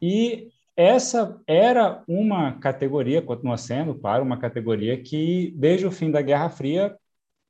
E 0.00 0.48
essa 0.76 1.40
era 1.46 2.02
uma 2.06 2.52
categoria, 2.58 3.22
continua 3.22 3.56
sendo, 3.56 3.94
claro, 3.94 4.24
uma 4.24 4.38
categoria 4.38 5.00
que, 5.00 5.54
desde 5.56 5.86
o 5.86 5.90
fim 5.90 6.10
da 6.10 6.20
Guerra 6.20 6.50
Fria, 6.50 6.94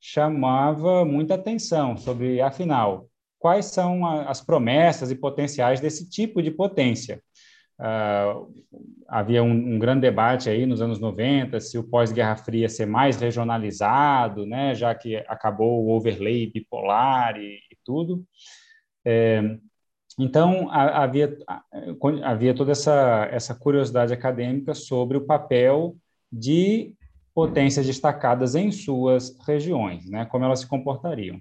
chamava 0.00 1.04
muita 1.04 1.34
atenção 1.34 1.96
sobre, 1.96 2.40
afinal, 2.40 3.08
quais 3.38 3.66
são 3.66 4.06
as 4.06 4.40
promessas 4.40 5.10
e 5.10 5.16
potenciais 5.16 5.80
desse 5.80 6.08
tipo 6.08 6.40
de 6.42 6.50
potência. 6.50 7.20
Uh, 7.78 8.54
havia 9.06 9.42
um, 9.42 9.50
um, 9.50 9.78
grande 9.78 10.00
debate 10.00 10.48
aí 10.48 10.64
nos 10.64 10.80
anos 10.80 10.98
90 10.98 11.60
se 11.60 11.76
o 11.76 11.84
pós-Guerra 11.84 12.34
Fria 12.36 12.70
ser 12.70 12.86
mais 12.86 13.20
regionalizado, 13.20 14.46
né, 14.46 14.74
já 14.74 14.94
que 14.94 15.16
acabou 15.28 15.84
o 15.84 15.90
overlay 15.90 16.50
bipolar 16.50 17.36
e 17.36 17.58
tudo. 17.86 18.22
É, 19.04 19.58
então, 20.18 20.68
havia, 20.70 21.36
havia 22.24 22.54
toda 22.54 22.72
essa, 22.72 23.28
essa 23.30 23.54
curiosidade 23.54 24.12
acadêmica 24.12 24.74
sobre 24.74 25.16
o 25.16 25.24
papel 25.24 25.96
de 26.32 26.94
potências 27.34 27.86
destacadas 27.86 28.54
em 28.54 28.72
suas 28.72 29.36
regiões, 29.46 30.08
né, 30.08 30.24
como 30.24 30.44
elas 30.44 30.60
se 30.60 30.66
comportariam. 30.66 31.40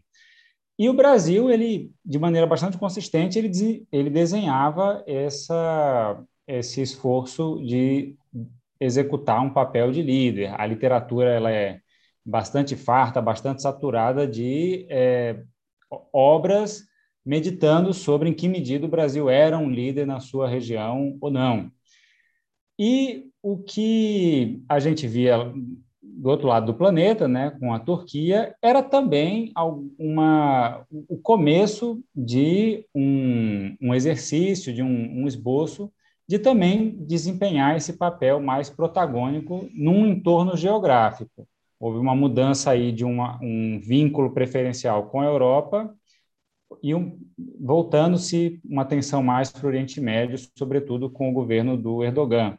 E 0.78 0.90
o 0.90 0.94
Brasil, 0.94 1.50
ele, 1.50 1.90
de 2.04 2.20
maneira 2.20 2.46
bastante 2.46 2.78
consistente, 2.78 3.40
ele, 3.40 3.88
ele 3.90 4.10
desenhava 4.10 5.02
essa, 5.08 6.22
esse 6.46 6.82
esforço 6.82 7.62
de 7.64 8.18
executar 8.78 9.42
um 9.42 9.54
papel 9.54 9.90
de 9.92 10.02
líder. 10.02 10.54
A 10.60 10.66
literatura 10.66 11.30
ela 11.30 11.50
é 11.50 11.80
bastante 12.26 12.76
farta, 12.76 13.22
bastante 13.22 13.62
saturada 13.62 14.28
de 14.28 14.86
é, 14.90 15.42
obras 16.14 16.84
meditando 17.26 17.94
sobre 17.94 18.30
em 18.30 18.34
que 18.34 18.48
medida 18.48 18.86
o 18.86 18.90
Brasil 18.90 19.30
era 19.30 19.58
um 19.58 19.70
líder 19.70 20.06
na 20.06 20.20
sua 20.20 20.48
região 20.48 21.18
ou 21.20 21.32
não. 21.32 21.72
E 22.78 23.26
o 23.42 23.58
que 23.58 24.62
a 24.70 24.80
gente 24.80 25.08
via 25.08 25.52
do 26.02 26.30
outro 26.30 26.48
lado 26.48 26.68
do 26.68 26.74
planeta, 26.74 27.28
né, 27.28 27.52
com 27.60 27.74
a 27.74 27.80
Turquia, 27.80 28.56
era 28.62 28.82
também 28.82 29.52
uma, 29.98 30.86
o 30.90 31.18
começo 31.18 32.02
de 32.16 32.86
um, 32.96 33.76
um 33.82 33.94
exercício, 33.94 34.74
de 34.74 34.82
um, 34.82 35.22
um, 35.22 35.28
esboço, 35.28 35.92
de 36.28 36.40
também 36.40 36.96
desempenhar 37.06 37.76
esse 37.76 37.94
papel 37.94 38.40
mais 38.40 38.70
protagônico 38.70 39.70
num 39.74 40.08
entorno 40.08 40.56
geográfico. 40.56 41.48
Houve 41.80 42.00
uma 42.00 42.16
mudança 42.16 42.72
aí 42.72 42.92
de 42.92 43.04
uma, 43.04 43.40
um 43.42 43.80
vínculo 43.80 44.34
preferencial 44.34 45.08
com 45.10 45.22
a 45.22 45.26
Europa 45.26 45.94
e 46.82 46.96
um, 46.96 47.20
voltando-se 47.60 48.60
uma 48.66 48.82
atenção 48.82 49.22
mais 49.22 49.52
para 49.52 49.66
o 49.66 49.68
Oriente 49.68 50.00
Médio, 50.02 50.38
sobretudo 50.58 51.10
com 51.10 51.30
o 51.30 51.34
governo 51.34 51.78
do 51.78 52.04
Erdogan. 52.04 52.58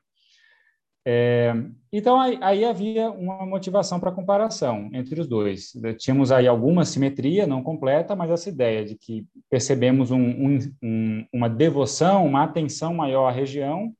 É, 1.08 1.54
então, 1.92 2.20
aí, 2.20 2.36
aí, 2.42 2.64
havia 2.64 3.08
uma 3.12 3.46
motivação 3.46 4.00
para 4.00 4.10
comparação 4.10 4.90
entre 4.92 5.20
os 5.20 5.28
dois. 5.28 5.72
Tínhamos 5.98 6.32
aí 6.32 6.48
alguma 6.48 6.84
simetria, 6.84 7.46
não 7.46 7.62
completa, 7.62 8.16
mas 8.16 8.28
essa 8.28 8.48
ideia 8.48 8.84
de 8.84 8.96
que 8.96 9.24
percebemos 9.48 10.10
um, 10.10 10.18
um, 10.18 10.58
um, 10.82 11.26
uma 11.32 11.48
devoção, 11.48 12.26
uma 12.26 12.42
atenção 12.42 12.92
maior 12.92 13.28
à 13.28 13.30
região, 13.30 13.94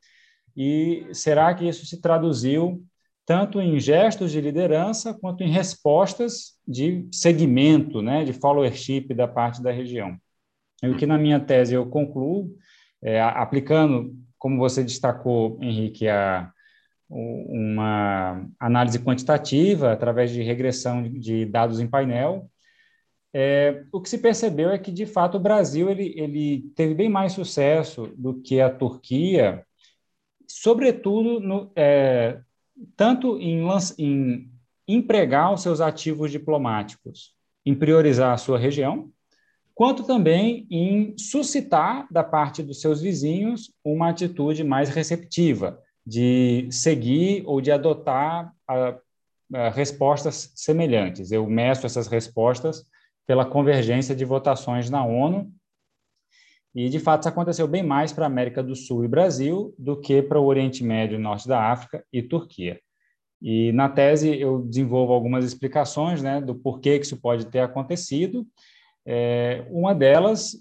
e 0.57 1.07
será 1.13 1.55
que 1.55 1.69
isso 1.69 1.87
se 1.87 2.01
traduziu 2.01 2.85
tanto 3.27 3.61
em 3.61 3.79
gestos 3.81 4.31
de 4.31 4.41
liderança 4.41 5.13
quanto 5.13 5.43
em 5.43 5.51
respostas 5.51 6.55
de 6.67 7.09
segmento, 7.13 8.01
né, 8.01 8.25
de 8.25 8.33
followership 8.33 9.13
da 9.13 9.27
parte 9.27 9.61
da 9.61 9.73
região. 9.73 10.17
E 10.83 10.89
o 10.89 10.97
que 10.97 11.07
na 11.07 11.19
minha 11.19 11.41
tese 11.41 11.75
eu 11.75 11.87
concluo, 11.87 12.57
é, 13.03 13.21
aplicando, 13.21 14.15
como 14.39 14.59
você 14.59 14.83
destacou, 14.85 15.59
Henrique, 15.61 16.09
a 16.09 16.53
uma 17.09 18.49
análise 18.59 18.99
quantitativa 18.99 19.93
através 19.93 20.31
de 20.31 20.43
regressão 20.43 21.03
de 21.03 21.47
dados 21.47 21.79
em 21.79 21.87
painel. 21.87 22.51
É, 23.33 23.85
o 23.93 24.01
que 24.01 24.09
se 24.09 24.19
percebeu 24.19 24.71
é 24.71 24.79
que, 24.79 24.91
de 24.91 25.07
fato, 25.07 25.37
o 25.37 25.41
Brasil 25.41 25.89
ele, 25.89 26.13
ele 26.17 26.71
teve 26.75 26.95
bem 26.95 27.09
mais 27.09 27.33
sucesso 27.33 28.13
do 28.17 28.41
que 28.41 28.61
a 28.61 28.71
Turquia, 28.71 29.65
sobretudo 30.49 31.39
no, 31.39 31.71
é, 31.77 32.41
tanto 32.97 33.39
em, 33.39 33.67
em 33.99 34.51
empregar 34.87 35.53
os 35.53 35.63
seus 35.63 35.81
ativos 35.81 36.31
diplomáticos, 36.31 37.35
em 37.65 37.75
priorizar 37.75 38.33
a 38.33 38.39
sua 38.39 38.59
região, 38.59 39.11
quanto 39.75 40.05
também 40.05 40.67
em 40.71 41.17
suscitar 41.19 42.07
da 42.11 42.25
parte 42.25 42.63
dos 42.63 42.81
seus 42.81 43.01
vizinhos 43.01 43.73
uma 43.85 44.11
atitude 44.11 44.65
mais 44.65 44.89
receptiva, 44.89 45.79
de 46.07 46.69
seguir 46.71 47.43
ou 47.47 47.61
de 47.61 47.73
adotar 47.73 48.53
a, 48.67 48.97
a 49.53 49.69
respostas 49.71 50.53
semelhantes. 50.55 51.33
Eu 51.33 51.47
meço 51.47 51.85
essas 51.85 52.07
respostas 52.07 52.87
pela 53.27 53.45
convergência 53.45 54.15
de 54.15 54.25
votações 54.25 54.89
na 54.89 55.05
ONU, 55.05 55.53
e, 56.77 56.91
de 56.91 57.01
fato, 57.01 57.23
isso 57.23 57.31
aconteceu 57.31 57.67
bem 57.67 57.83
mais 57.83 58.13
para 58.13 58.27
a 58.27 58.29
América 58.29 58.63
do 58.63 58.77
Sul 58.77 59.03
e 59.03 59.09
Brasil 59.09 59.75
do 59.79 59.99
que 59.99 60.21
para 60.21 60.39
o 60.39 60.45
Oriente 60.45 60.85
Médio, 60.85 61.19
Norte 61.19 61.49
da 61.49 61.73
África 61.73 62.05
e 62.13 62.23
Turquia. 62.23 62.79
E, 63.41 63.73
na 63.73 63.89
tese, 63.89 64.39
eu 64.39 64.61
desenvolvo 64.61 65.15
algumas 65.15 65.43
explicações 65.47 66.23
né, 66.23 66.39
do 66.39 66.55
porquê 66.55 66.99
que 66.99 67.07
isso 67.07 67.17
pode 67.17 67.47
ter 67.47 67.61
acontecido. 67.61 68.47
É, 69.07 69.65
uma 69.71 69.95
delas 69.95 70.55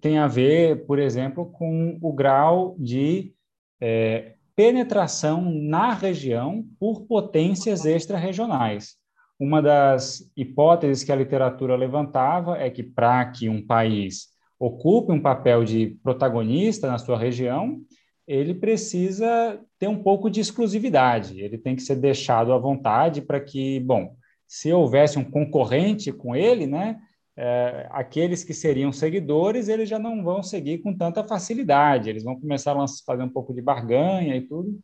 tem 0.00 0.18
a 0.18 0.28
ver, 0.28 0.86
por 0.86 1.00
exemplo, 1.00 1.46
com 1.46 1.98
o 2.00 2.12
grau 2.12 2.76
de 2.78 3.32
é, 3.80 4.34
penetração 4.54 5.50
na 5.50 5.92
região 5.92 6.64
por 6.78 7.00
potências 7.00 7.84
extra-regionais. 7.84 8.94
Uma 9.40 9.60
das 9.60 10.30
hipóteses 10.36 11.02
que 11.02 11.10
a 11.10 11.16
literatura 11.16 11.74
levantava 11.74 12.58
é 12.58 12.70
que 12.70 12.84
para 12.84 13.24
que 13.26 13.48
um 13.48 13.64
país 13.66 14.37
ocupe 14.58 15.12
um 15.12 15.20
papel 15.20 15.64
de 15.64 15.98
protagonista 16.02 16.88
na 16.88 16.98
sua 16.98 17.18
região, 17.18 17.80
ele 18.26 18.54
precisa 18.54 19.60
ter 19.78 19.88
um 19.88 20.02
pouco 20.02 20.28
de 20.28 20.40
exclusividade, 20.40 21.40
ele 21.40 21.56
tem 21.56 21.74
que 21.74 21.82
ser 21.82 21.96
deixado 21.96 22.52
à 22.52 22.58
vontade 22.58 23.22
para 23.22 23.40
que, 23.40 23.80
bom, 23.80 24.14
se 24.46 24.72
houvesse 24.72 25.18
um 25.18 25.24
concorrente 25.24 26.12
com 26.12 26.34
ele, 26.34 26.66
né, 26.66 26.98
é, 27.36 27.86
aqueles 27.90 28.42
que 28.42 28.52
seriam 28.52 28.92
seguidores, 28.92 29.68
eles 29.68 29.88
já 29.88 29.98
não 29.98 30.24
vão 30.24 30.42
seguir 30.42 30.78
com 30.78 30.92
tanta 30.92 31.22
facilidade, 31.22 32.10
eles 32.10 32.24
vão 32.24 32.38
começar 32.38 32.76
a 32.76 32.84
fazer 33.06 33.22
um 33.22 33.28
pouco 33.28 33.54
de 33.54 33.62
barganha 33.62 34.36
e 34.36 34.40
tudo. 34.40 34.78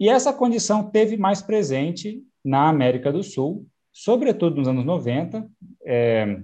E 0.00 0.08
essa 0.08 0.32
condição 0.32 0.90
teve 0.90 1.18
mais 1.18 1.42
presente 1.42 2.22
na 2.42 2.68
América 2.68 3.12
do 3.12 3.22
Sul, 3.22 3.66
sobretudo 3.92 4.56
nos 4.56 4.66
anos 4.66 4.86
90, 4.86 5.46
é, 5.84 6.40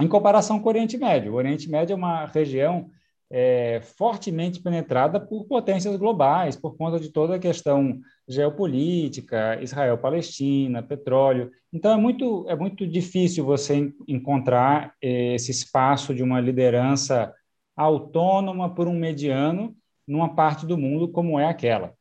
em 0.00 0.08
comparação 0.08 0.58
com 0.58 0.66
o 0.66 0.68
Oriente 0.68 0.96
Médio. 0.96 1.32
O 1.32 1.36
Oriente 1.36 1.68
Médio 1.70 1.94
é 1.94 1.96
uma 1.96 2.26
região 2.26 2.90
é, 3.30 3.80
fortemente 3.96 4.60
penetrada 4.60 5.18
por 5.18 5.46
potências 5.46 5.96
globais, 5.96 6.54
por 6.54 6.76
conta 6.76 7.00
de 7.00 7.08
toda 7.08 7.36
a 7.36 7.38
questão 7.38 7.98
geopolítica, 8.28 9.58
Israel-Palestina, 9.62 10.82
petróleo. 10.82 11.50
Então, 11.72 11.92
é 11.92 11.96
muito, 11.96 12.44
é 12.46 12.54
muito 12.54 12.86
difícil 12.86 13.44
você 13.44 13.90
encontrar 14.06 14.94
é, 15.02 15.34
esse 15.34 15.50
espaço 15.50 16.14
de 16.14 16.22
uma 16.22 16.40
liderança 16.40 17.32
autônoma 17.74 18.74
por 18.74 18.86
um 18.86 18.94
mediano 18.94 19.74
numa 20.06 20.34
parte 20.34 20.66
do 20.66 20.76
mundo 20.76 21.08
como 21.08 21.40
é 21.40 21.46
aquela. 21.46 21.94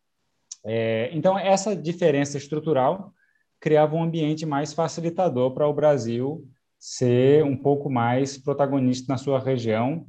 É, 0.66 1.10
então, 1.14 1.40
essa 1.40 1.74
diferença 1.74 2.38
estrutural 2.38 3.14
criava 3.58 3.96
um 3.96 4.04
ambiente 4.04 4.46
mais 4.46 4.74
facilitador 4.74 5.52
para 5.52 5.68
o 5.68 5.74
Brasil 5.74 6.46
ser 6.82 7.44
um 7.46 7.56
pouco 7.56 7.92
mais 7.92 8.40
protagonista 8.40 9.14
na 9.14 9.18
sua 9.18 9.40
região, 9.40 10.04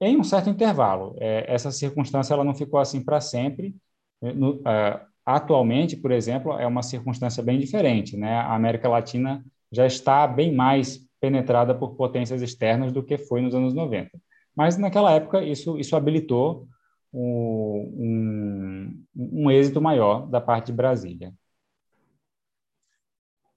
em 0.00 0.18
um 0.18 0.24
certo 0.24 0.50
intervalo. 0.50 1.14
É, 1.20 1.44
essa 1.46 1.70
circunstância 1.70 2.34
ela 2.34 2.42
não 2.42 2.56
ficou 2.56 2.80
assim 2.80 3.00
para 3.04 3.20
sempre. 3.20 3.76
No, 4.20 4.56
uh, 4.56 5.00
atualmente, 5.24 5.96
por 5.96 6.10
exemplo, 6.10 6.54
é 6.58 6.66
uma 6.66 6.82
circunstância 6.82 7.40
bem 7.40 7.56
diferente. 7.56 8.16
Né? 8.16 8.34
A 8.34 8.52
América 8.52 8.88
Latina 8.88 9.44
já 9.70 9.86
está 9.86 10.26
bem 10.26 10.52
mais 10.52 10.98
penetrada 11.20 11.72
por 11.72 11.94
potências 11.94 12.42
externas 12.42 12.92
do 12.92 13.04
que 13.04 13.16
foi 13.16 13.40
nos 13.40 13.54
anos 13.54 13.72
90. 13.72 14.10
Mas 14.56 14.76
naquela 14.76 15.12
época 15.12 15.40
isso, 15.44 15.78
isso 15.78 15.94
habilitou 15.94 16.66
um, 17.12 19.04
um, 19.14 19.44
um 19.44 19.50
êxito 19.52 19.80
maior 19.80 20.26
da 20.26 20.40
parte 20.40 20.66
de 20.66 20.72
Brasília 20.72 21.32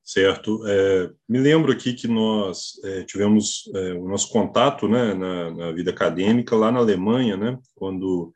certo? 0.05 0.61
É, 0.67 1.09
me 1.27 1.39
lembro 1.39 1.71
aqui 1.71 1.93
que 1.93 2.07
nós 2.07 2.79
é, 2.83 3.03
tivemos 3.03 3.63
é, 3.73 3.93
o 3.93 4.07
nosso 4.07 4.29
contato 4.29 4.87
né, 4.87 5.15
na, 5.15 5.49
na, 5.49 5.71
vida 5.71 5.89
acadêmica 5.89 6.55
lá 6.55 6.71
na 6.71 6.77
Alemanha, 6.77 7.35
né, 7.35 7.57
quando 7.73 8.31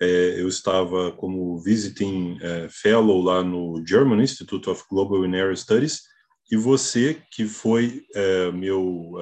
é, 0.00 0.40
eu 0.40 0.46
estava 0.46 1.10
como 1.10 1.58
visiting 1.58 2.38
é, 2.40 2.68
fellow 2.70 3.20
lá 3.20 3.42
no 3.42 3.84
German 3.84 4.22
Institute 4.22 4.70
of 4.70 4.84
Global 4.88 5.24
and 5.24 5.34
Area 5.34 5.56
Studies, 5.56 6.02
e 6.50 6.56
você, 6.56 7.20
que 7.32 7.44
foi 7.44 8.04
é, 8.14 8.50
meu 8.52 9.12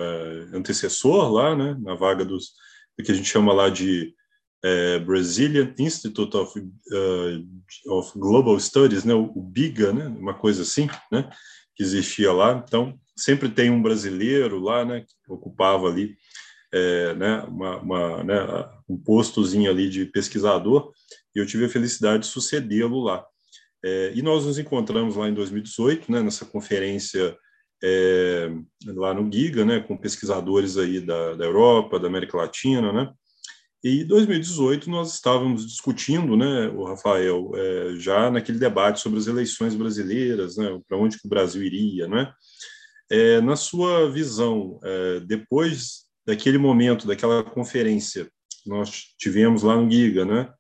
antecessor 0.53 1.33
lá, 1.33 1.57
né, 1.57 1.77
na 1.81 1.95
vaga 1.97 2.25
dos, 2.25 2.53
do 2.97 3.03
que 3.03 3.11
a 3.11 3.15
gente 3.15 3.29
chama 3.29 3.53
lá 3.53 3.69
de 3.69 4.15
Brazilian 5.05 5.73
Institute 5.79 6.37
of, 6.37 6.59
uh, 6.59 7.93
of 7.93 8.19
Global 8.19 8.59
Studies, 8.59 9.05
né, 9.05 9.15
o 9.15 9.41
BIGA, 9.41 9.93
né, 9.93 10.07
uma 10.07 10.35
coisa 10.35 10.63
assim, 10.63 10.89
né, 11.11 11.29
que 11.77 11.83
existia 11.83 12.33
lá. 12.33 12.65
Então, 12.67 12.99
sempre 13.17 13.49
tem 13.49 13.71
um 13.71 13.83
brasileiro 13.83 14.59
lá, 14.59 14.85
né, 14.85 15.03
que 15.03 15.33
ocupava 15.33 15.87
ali 15.89 16.17
é, 16.73 17.15
né, 17.15 17.43
uma, 17.43 17.77
uma, 17.77 18.25
né, 18.25 18.69
um 18.89 18.97
postozinho 18.97 19.71
ali 19.71 19.89
de 19.89 20.07
pesquisador, 20.07 20.93
e 21.35 21.39
eu 21.39 21.47
tive 21.47 21.67
a 21.67 21.69
felicidade 21.69 22.25
de 22.25 22.29
sucedê-lo 22.29 23.01
lá. 23.01 23.25
É, 23.85 24.13
e 24.15 24.23
nós 24.23 24.45
nos 24.45 24.59
encontramos 24.59 25.17
lá 25.17 25.29
em 25.29 25.35
2018, 25.35 26.11
né, 26.11 26.23
nessa 26.23 26.45
conferência 26.45 27.37
é, 27.83 28.51
lá 28.87 29.15
no 29.15 29.31
Giga, 29.31 29.65
né, 29.65 29.81
com 29.81 29.97
pesquisadores 29.97 30.77
aí 30.77 31.01
da, 31.01 31.35
da 31.35 31.45
Europa, 31.45 32.01
da 32.01 32.09
América 32.09 32.37
Latina, 32.37 32.93
né, 32.93 33.13
e 33.87 34.03
em 34.03 34.07
2018 34.07 34.91
nós 34.91 35.15
estávamos 35.15 35.65
discutindo, 35.65 36.37
né, 36.37 36.67
o 36.71 36.83
Rafael, 36.83 37.53
é, 37.55 37.95
já 37.97 38.29
naquele 38.29 38.59
debate 38.59 38.99
sobre 38.99 39.21
as 39.21 39.29
eleições 39.29 39.77
brasileiras, 39.77 40.57
né, 40.57 40.77
para 40.89 40.99
onde 40.99 41.17
que 41.17 41.27
o 41.27 41.31
Brasil 41.31 41.63
iria, 41.63 42.09
né? 42.09 42.33
É, 43.09 43.41
na 43.41 43.55
sua 43.55 44.11
visão, 44.11 44.81
é, 44.83 45.21
depois 45.21 46.07
daquele 46.27 46.59
momento, 46.59 47.07
daquela 47.07 47.45
conferência 47.45 48.29
que 48.61 48.69
nós 48.69 49.15
tivemos 49.17 49.63
lá 49.63 49.77
no 49.77 49.89
Giga, 49.89 50.25
né? 50.25 50.53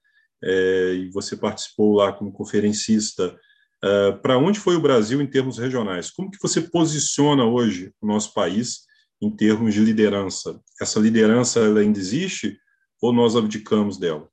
É, 0.44 0.92
e 0.94 1.10
você 1.10 1.36
participou 1.36 1.96
lá 1.96 2.12
como 2.12 2.30
conferencista, 2.30 3.36
é, 3.82 4.12
para 4.12 4.38
onde 4.38 4.60
foi 4.60 4.76
o 4.76 4.80
Brasil 4.80 5.20
em 5.20 5.26
termos 5.26 5.58
regionais? 5.58 6.12
Como 6.12 6.30
que 6.30 6.38
você 6.40 6.60
posiciona 6.60 7.44
hoje 7.44 7.92
o 8.00 8.06
nosso 8.06 8.32
país 8.32 8.82
em 9.20 9.34
termos 9.34 9.74
de 9.74 9.80
liderança? 9.80 10.60
Essa 10.80 11.00
liderança 11.00 11.60
ainda 11.76 11.98
existe? 11.98 12.56
Ou 13.00 13.12
nós 13.12 13.36
abdicamos 13.36 13.98
dela? 13.98 14.28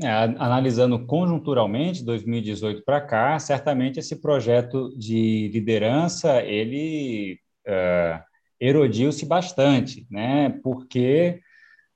É, 0.00 0.08
analisando 0.08 1.04
conjunturalmente, 1.06 2.02
2018 2.02 2.82
para 2.82 2.98
cá, 2.98 3.38
certamente 3.38 3.98
esse 3.98 4.22
projeto 4.22 4.88
de 4.96 5.50
liderança 5.52 6.42
ele 6.42 7.38
uh, 7.66 8.22
erodiu-se 8.58 9.26
bastante, 9.26 10.06
né? 10.10 10.48
Porque 10.62 11.40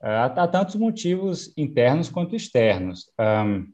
uh, 0.02 0.30
há 0.36 0.46
tantos 0.46 0.74
motivos 0.74 1.56
internos 1.56 2.10
quanto 2.10 2.36
externos. 2.36 3.10
Um, 3.18 3.72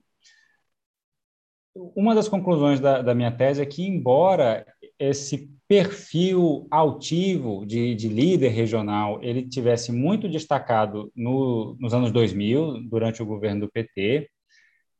uma 1.75 2.15
das 2.15 2.29
conclusões 2.29 2.79
da, 2.79 3.03
da 3.03 3.15
minha 3.17 3.33
tese 3.33 3.61
é 3.61 3.67
que, 3.67 3.83
embora 3.83 4.65
esse 5.01 5.52
perfil 5.73 6.67
altivo 6.71 7.65
de, 7.65 7.95
de 7.95 8.07
líder 8.07 8.51
regional 8.51 9.19
ele 9.23 9.49
tivesse 9.49 9.91
muito 9.91 10.29
destacado 10.29 11.11
no, 11.17 11.75
nos 11.81 11.95
anos 11.95 12.13
2000, 12.13 12.83
durante 12.91 13.23
o 13.23 13.27
governo 13.27 13.63
do 13.63 13.73
PT, 13.73 14.29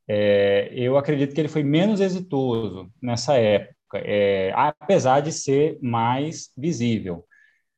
é, 0.07 0.71
eu 0.73 0.97
acredito 0.97 1.35
que 1.35 1.39
ele 1.39 1.47
foi 1.47 1.61
menos 1.61 2.01
exitoso 2.01 2.89
nessa 2.99 3.35
época, 3.37 3.99
é, 3.99 4.51
apesar 4.55 5.19
de 5.19 5.31
ser 5.31 5.77
mais 5.79 6.51
visível. 6.57 7.23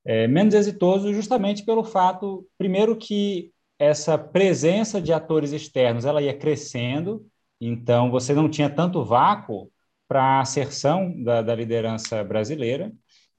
É, 0.05 0.25
menos 0.25 0.53
exitoso 0.53 1.13
justamente 1.13 1.65
pelo 1.65 1.84
fato, 1.84 2.47
primeiro, 2.58 2.95
que 2.95 3.51
essa 3.77 4.17
presença 4.17 5.01
de 5.01 5.12
atores 5.12 5.51
externos 5.51 6.05
ela 6.05 6.21
ia 6.21 6.34
crescendo, 6.34 7.27
então 7.60 8.10
você 8.10 8.34
não 8.34 8.47
tinha 8.49 8.69
tanto 8.69 9.03
vácuo 9.03 9.69
para 10.08 10.22
a 10.22 10.41
asserção 10.41 11.12
da, 11.24 11.41
da 11.41 11.56
liderança 11.56 12.24
brasileira. 12.24 12.91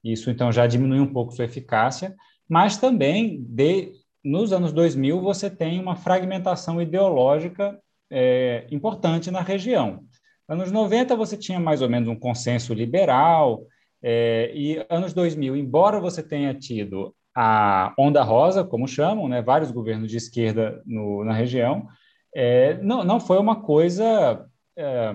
Isso, 0.03 0.31
então, 0.31 0.53
já 0.53 0.67
diminui 0.67 1.01
um 1.01 1.13
pouco 1.13 1.33
sua 1.33 1.45
eficácia, 1.45 2.15
mas 2.49 2.77
também, 2.77 3.45
de, 3.49 3.93
nos 4.25 4.53
anos 4.53 4.73
2000, 4.73 5.21
você 5.21 5.51
tem 5.51 5.81
uma 5.81 5.97
fragmentação 5.97 6.81
ideológica 6.81 7.79
é, 8.11 8.67
importante 8.71 9.31
na 9.31 9.41
região. 9.41 10.05
Anos 10.49 10.71
90, 10.71 11.17
você 11.17 11.37
tinha 11.37 11.59
mais 11.59 11.83
ou 11.83 11.89
menos 11.89 12.09
um 12.09 12.17
consenso 12.17 12.73
liberal, 12.73 13.67
é, 14.03 14.53
e 14.55 14.85
anos 14.89 15.13
2000, 15.13 15.57
embora 15.57 15.99
você 15.99 16.23
tenha 16.23 16.55
tido 16.55 17.15
a 17.35 17.93
onda 17.99 18.23
rosa, 18.23 18.65
como 18.65 18.87
chamam, 18.87 19.29
né, 19.29 19.43
vários 19.43 19.71
governos 19.71 20.11
de 20.11 20.17
esquerda 20.17 20.81
no, 20.87 21.25
na 21.25 21.33
região, 21.33 21.87
é, 22.35 22.75
não, 22.83 23.03
não 23.05 23.19
foi 23.19 23.39
uma 23.39 23.63
coisa 23.63 24.47
é, 24.77 25.15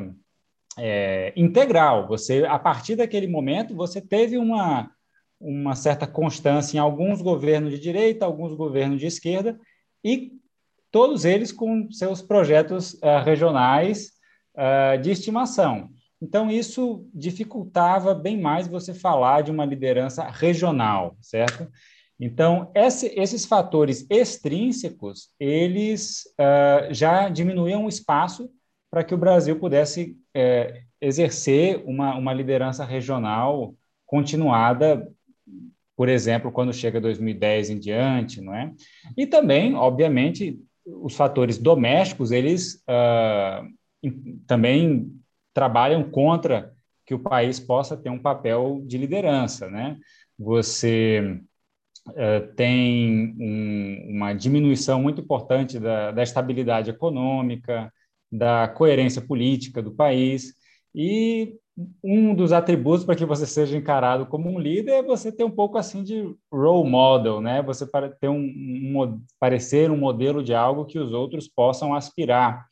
é, 0.77 1.33
integral. 1.35 2.07
Você, 2.07 2.45
a 2.45 2.57
partir 2.57 2.95
daquele 2.95 3.27
momento, 3.27 3.75
você 3.75 4.01
teve 4.01 4.37
uma, 4.37 4.89
uma 5.39 5.75
certa 5.75 6.07
constância 6.07 6.77
em 6.77 6.79
alguns 6.79 7.21
governos 7.21 7.71
de 7.71 7.79
direita, 7.79 8.25
alguns 8.25 8.53
governos 8.53 8.99
de 8.99 9.07
esquerda, 9.07 9.59
e 10.03 10.31
todos 10.91 11.25
eles 11.25 11.51
com 11.51 11.89
seus 11.91 12.21
projetos 12.21 12.93
uh, 12.95 13.23
regionais 13.23 14.11
uh, 14.55 15.01
de 15.01 15.11
estimação. 15.11 15.89
Então, 16.21 16.51
isso 16.51 17.07
dificultava 17.13 18.13
bem 18.13 18.39
mais 18.39 18.67
você 18.67 18.93
falar 18.93 19.41
de 19.41 19.49
uma 19.49 19.65
liderança 19.65 20.29
regional, 20.29 21.15
certo? 21.19 21.67
Então, 22.19 22.71
esse, 22.75 23.07
esses 23.19 23.45
fatores 23.45 24.05
extrínsecos, 24.07 25.29
eles 25.39 26.23
uh, 26.39 26.93
já 26.93 27.27
diminuíam 27.29 27.85
o 27.85 27.89
espaço 27.89 28.51
para 28.91 29.03
que 29.03 29.15
o 29.15 29.17
Brasil 29.17 29.57
pudesse 29.57 30.15
é, 30.33 30.83
exercer 30.99 31.83
uma, 31.85 32.15
uma 32.15 32.33
liderança 32.33 32.85
regional 32.85 33.75
continuada, 34.05 35.07
por 35.95 36.09
exemplo, 36.09 36.51
quando 36.51 36.73
chega 36.73 36.99
2010 36.99 37.69
em 37.69 37.79
diante, 37.79 38.41
não 38.41 38.53
é? 38.53 38.71
E 39.17 39.25
também, 39.25 39.75
obviamente, 39.75 40.59
os 40.85 41.15
fatores 41.15 41.57
domésticos, 41.57 42.31
eles 42.31 42.83
uh, 42.89 44.09
também 44.47 45.11
trabalham 45.53 46.03
contra 46.09 46.73
que 47.05 47.13
o 47.13 47.19
país 47.19 47.59
possa 47.59 47.95
ter 47.97 48.09
um 48.09 48.19
papel 48.19 48.81
de 48.85 48.97
liderança, 48.97 49.69
né? 49.69 49.97
Você 50.37 51.39
uh, 52.09 52.53
tem 52.55 53.35
um, 53.39 54.15
uma 54.15 54.33
diminuição 54.33 55.01
muito 55.01 55.21
importante 55.21 55.79
da, 55.79 56.11
da 56.11 56.23
estabilidade 56.23 56.89
econômica, 56.89 57.91
da 58.31 58.67
coerência 58.67 59.21
política 59.21 59.81
do 59.81 59.91
país. 59.91 60.53
E 60.93 61.55
um 62.03 62.35
dos 62.35 62.51
atributos 62.51 63.05
para 63.05 63.15
que 63.15 63.25
você 63.25 63.45
seja 63.45 63.77
encarado 63.77 64.25
como 64.25 64.49
um 64.49 64.59
líder 64.59 64.91
é 64.91 65.03
você 65.03 65.31
ter 65.31 65.43
um 65.43 65.51
pouco 65.51 65.77
assim 65.77 66.03
de 66.03 66.35
role 66.51 66.89
model, 66.89 67.41
né? 67.41 67.61
Você 67.63 67.87
ter 68.19 68.29
um, 68.29 68.39
um 68.39 69.21
parecer 69.39 69.89
um 69.89 69.97
modelo 69.97 70.43
de 70.43 70.53
algo 70.53 70.85
que 70.85 70.99
os 70.99 71.13
outros 71.13 71.47
possam 71.47 71.93
aspirar. 71.93 72.65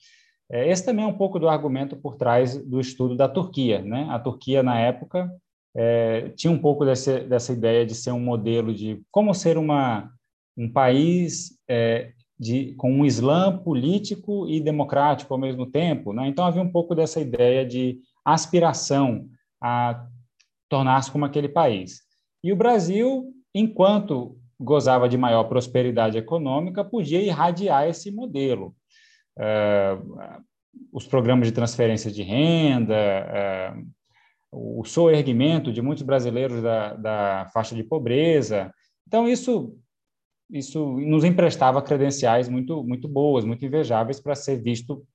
É, 0.51 0.69
esse 0.69 0.83
também 0.83 1.05
é 1.05 1.07
um 1.07 1.17
pouco 1.17 1.39
do 1.39 1.47
argumento 1.47 1.95
por 1.95 2.15
trás 2.15 2.57
do 2.57 2.79
estudo 2.79 3.15
da 3.15 3.27
Turquia, 3.27 3.81
né? 3.81 4.07
A 4.09 4.19
Turquia 4.19 4.63
na 4.63 4.79
época 4.79 5.31
é, 5.75 6.29
tinha 6.35 6.51
um 6.51 6.59
pouco 6.59 6.85
desse, 6.85 7.21
dessa 7.21 7.53
ideia 7.53 7.85
de 7.85 7.95
ser 7.95 8.11
um 8.11 8.19
modelo 8.19 8.73
de 8.73 9.01
como 9.11 9.33
ser 9.33 9.57
uma 9.57 10.11
um 10.57 10.69
país 10.69 11.57
é, 11.69 12.11
de, 12.39 12.73
com 12.75 12.91
um 12.91 13.05
Islã 13.05 13.57
político 13.57 14.47
e 14.47 14.61
democrático 14.61 15.33
ao 15.33 15.39
mesmo 15.39 15.65
tempo, 15.65 16.13
né? 16.13 16.27
Então 16.27 16.45
havia 16.45 16.61
um 16.61 16.71
pouco 16.71 16.95
dessa 16.95 17.19
ideia 17.19 17.65
de 17.65 17.99
aspiração 18.23 19.27
a 19.61 20.05
tornar-se 20.69 21.11
como 21.11 21.25
aquele 21.25 21.49
país. 21.49 22.01
E 22.43 22.53
o 22.53 22.55
Brasil, 22.55 23.33
enquanto 23.53 24.37
gozava 24.59 25.09
de 25.09 25.17
maior 25.17 25.43
prosperidade 25.45 26.17
econômica, 26.17 26.83
podia 26.83 27.21
irradiar 27.21 27.87
esse 27.87 28.11
modelo. 28.11 28.75
Uh, 29.37 30.41
os 30.91 31.05
programas 31.05 31.47
de 31.47 31.53
transferência 31.53 32.11
de 32.11 32.23
renda, 32.23 32.95
uh, 34.53 34.79
o 34.79 34.83
soerguimento 34.85 35.71
de 35.71 35.81
muitos 35.81 36.03
brasileiros 36.03 36.61
da, 36.61 36.93
da 36.93 37.49
faixa 37.53 37.75
de 37.75 37.83
pobreza. 37.83 38.73
Então, 39.07 39.27
isso 39.27 39.77
isso 40.49 40.97
nos 40.99 41.23
emprestava 41.23 41.81
credenciais 41.81 42.49
muito 42.49 42.83
muito 42.83 43.07
boas, 43.07 43.45
muito 43.45 43.65
invejáveis 43.65 44.19
para 44.19 44.35
ser 44.35 44.61
visto 44.61 45.05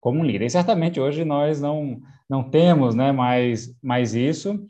como 0.00 0.20
um 0.20 0.24
líder. 0.24 0.46
E 0.46 0.50
certamente 0.50 1.00
hoje 1.00 1.24
nós 1.24 1.60
não, 1.60 2.00
não 2.28 2.48
temos 2.48 2.94
né, 2.94 3.10
mais, 3.12 3.74
mais 3.82 4.14
isso, 4.14 4.64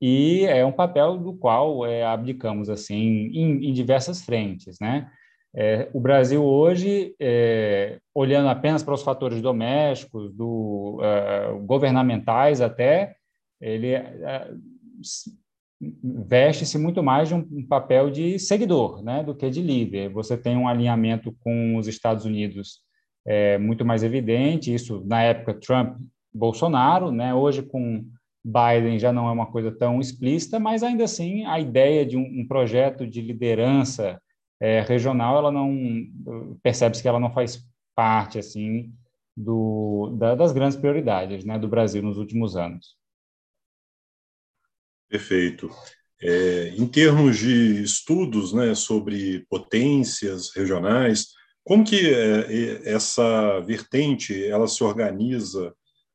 e 0.00 0.44
é 0.46 0.64
um 0.64 0.72
papel 0.72 1.18
do 1.18 1.34
qual 1.34 1.86
é, 1.86 2.04
abdicamos 2.04 2.70
assim 2.70 2.96
em, 2.96 3.68
em 3.68 3.72
diversas 3.72 4.24
frentes. 4.24 4.78
Né? 4.80 5.10
É, 5.54 5.90
o 5.92 6.00
Brasil 6.00 6.42
hoje, 6.42 7.14
é, 7.20 7.98
olhando 8.14 8.48
apenas 8.48 8.82
para 8.82 8.94
os 8.94 9.02
fatores 9.02 9.42
domésticos, 9.42 10.32
do, 10.34 11.00
uh, 11.00 11.58
governamentais 11.60 12.60
até, 12.60 13.14
ele 13.60 13.94
uh, 13.94 14.58
veste-se 16.02 16.78
muito 16.78 17.02
mais 17.02 17.28
de 17.28 17.34
um, 17.34 17.66
papel 17.66 18.10
de 18.10 18.38
seguidor 18.38 19.02
né, 19.02 19.22
do 19.22 19.34
que 19.34 19.50
de 19.50 19.60
líder. 19.60 20.10
Você 20.10 20.36
tem 20.36 20.56
um 20.56 20.68
alinhamento 20.68 21.34
com 21.40 21.76
os 21.76 21.88
Estados 21.88 22.24
Unidos 22.24 22.80
é, 23.26 23.58
muito 23.58 23.84
mais 23.84 24.02
evidente, 24.02 24.72
isso 24.72 25.02
na 25.04 25.22
época 25.22 25.54
Trump-Bolsonaro, 25.54 27.10
né? 27.10 27.34
hoje 27.34 27.62
com 27.62 28.04
Biden 28.44 28.98
já 28.98 29.12
não 29.12 29.28
é 29.28 29.32
uma 29.32 29.46
coisa 29.46 29.70
tão 29.70 30.00
explícita, 30.00 30.58
mas 30.58 30.82
ainda 30.82 31.04
assim 31.04 31.44
a 31.46 31.58
ideia 31.60 32.04
de 32.04 32.16
um, 32.16 32.22
um 32.22 32.46
projeto 32.46 33.06
de 33.06 33.20
liderança 33.20 34.20
é, 34.60 34.80
regional, 34.80 35.38
ela 35.38 35.52
não 35.52 35.76
percebe-se 36.62 37.02
que 37.02 37.08
ela 37.08 37.20
não 37.20 37.32
faz 37.32 37.64
parte 37.94 38.38
assim 38.38 38.92
do, 39.36 40.14
da, 40.18 40.34
das 40.34 40.52
grandes 40.52 40.76
prioridades 40.76 41.44
né, 41.44 41.58
do 41.58 41.68
Brasil 41.68 42.02
nos 42.02 42.18
últimos 42.18 42.56
anos. 42.56 43.01
Perfeito. 45.12 45.68
É, 46.22 46.68
em 46.74 46.86
termos 46.88 47.36
de 47.36 47.82
estudos 47.82 48.54
né, 48.54 48.74
sobre 48.74 49.44
potências 49.50 50.50
regionais, 50.56 51.26
como 51.62 51.84
que 51.84 52.14
é, 52.14 52.80
essa 52.90 53.60
vertente 53.60 54.42
ela 54.46 54.66
se 54.66 54.82
organiza 54.82 55.74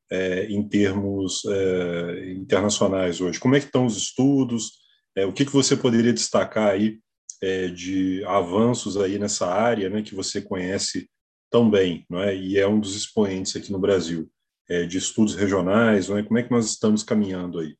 é, 0.10 0.45
em 0.45 0.67
termos 0.67 1.43
é, 1.45 2.31
internacionais 2.31 3.21
hoje? 3.21 3.39
Como 3.39 3.55
é 3.55 3.60
que 3.60 3.67
estão 3.67 3.86
os 3.86 3.95
estudos? 3.95 4.79
É, 5.15 5.27
o 5.27 5.31
que, 5.31 5.45
que 5.45 5.53
você 5.53 5.77
poderia 5.77 6.12
destacar 6.12 6.69
aí 6.69 6.97
é, 7.39 7.67
de 7.67 8.23
avanços 8.25 8.97
aí 8.97 9.19
nessa 9.19 9.45
área, 9.45 9.91
né, 9.91 10.01
que 10.01 10.15
você 10.15 10.41
conhece 10.41 11.07
tão 11.51 11.69
bem, 11.69 12.03
não 12.10 12.19
é? 12.19 12.36
E 12.36 12.57
é 12.57 12.67
um 12.67 12.79
dos 12.79 12.95
expoentes 12.95 13.55
aqui 13.55 13.71
no 13.71 13.77
Brasil 13.77 14.27
é, 14.67 14.88
de 14.88 14.97
estudos 14.97 15.36
regionais, 15.36 16.10
não 16.10 16.17
é? 16.17 16.23
Como 16.23 16.39
é 16.39 16.41
que 16.41 16.51
nós 16.51 16.65
estamos 16.65 17.03
caminhando 17.03 17.60
aí? 17.60 17.75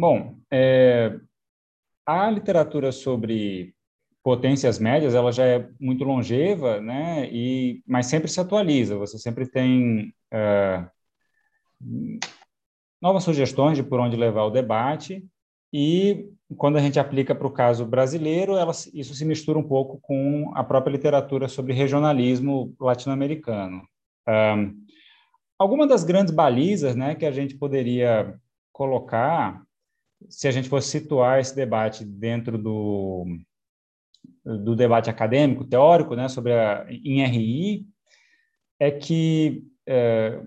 Bom, 0.00 0.38
a 2.06 2.30
literatura 2.30 2.90
sobre 2.90 3.74
potências 4.22 4.78
médias 4.78 5.14
ela 5.14 5.30
já 5.30 5.44
é 5.44 5.68
muito 5.78 6.04
longeva, 6.04 6.80
né? 6.80 7.28
E 7.30 7.82
mas 7.86 8.06
sempre 8.06 8.30
se 8.30 8.40
atualiza. 8.40 8.96
Você 8.96 9.18
sempre 9.18 9.46
tem 9.46 10.14
uh, 10.32 10.88
novas 12.98 13.24
sugestões 13.24 13.76
de 13.76 13.82
por 13.82 14.00
onde 14.00 14.16
levar 14.16 14.44
o 14.44 14.50
debate 14.50 15.22
e 15.70 16.30
quando 16.56 16.78
a 16.78 16.80
gente 16.80 16.98
aplica 16.98 17.34
para 17.34 17.46
o 17.46 17.52
caso 17.52 17.84
brasileiro, 17.84 18.56
ela, 18.56 18.72
isso 18.94 19.14
se 19.14 19.24
mistura 19.26 19.58
um 19.58 19.68
pouco 19.68 20.00
com 20.00 20.50
a 20.54 20.64
própria 20.64 20.92
literatura 20.92 21.46
sobre 21.46 21.74
regionalismo 21.74 22.74
latino-americano. 22.80 23.82
Um, 24.26 24.82
alguma 25.58 25.86
das 25.86 26.04
grandes 26.04 26.32
balizas, 26.32 26.96
né, 26.96 27.14
que 27.14 27.26
a 27.26 27.30
gente 27.30 27.58
poderia 27.58 28.34
colocar, 28.72 29.62
se 30.28 30.46
a 30.48 30.50
gente 30.50 30.68
fosse 30.68 30.88
situar 30.88 31.40
esse 31.40 31.54
debate 31.54 32.04
dentro 32.04 32.58
do 32.58 33.26
do 34.44 34.74
debate 34.74 35.10
acadêmico, 35.10 35.64
teórico, 35.64 36.14
né, 36.14 36.28
sobre 36.28 36.52
a, 36.52 36.86
em 36.88 37.22
RI, 37.24 37.86
é 38.78 38.90
que 38.90 39.62
é, 39.86 40.40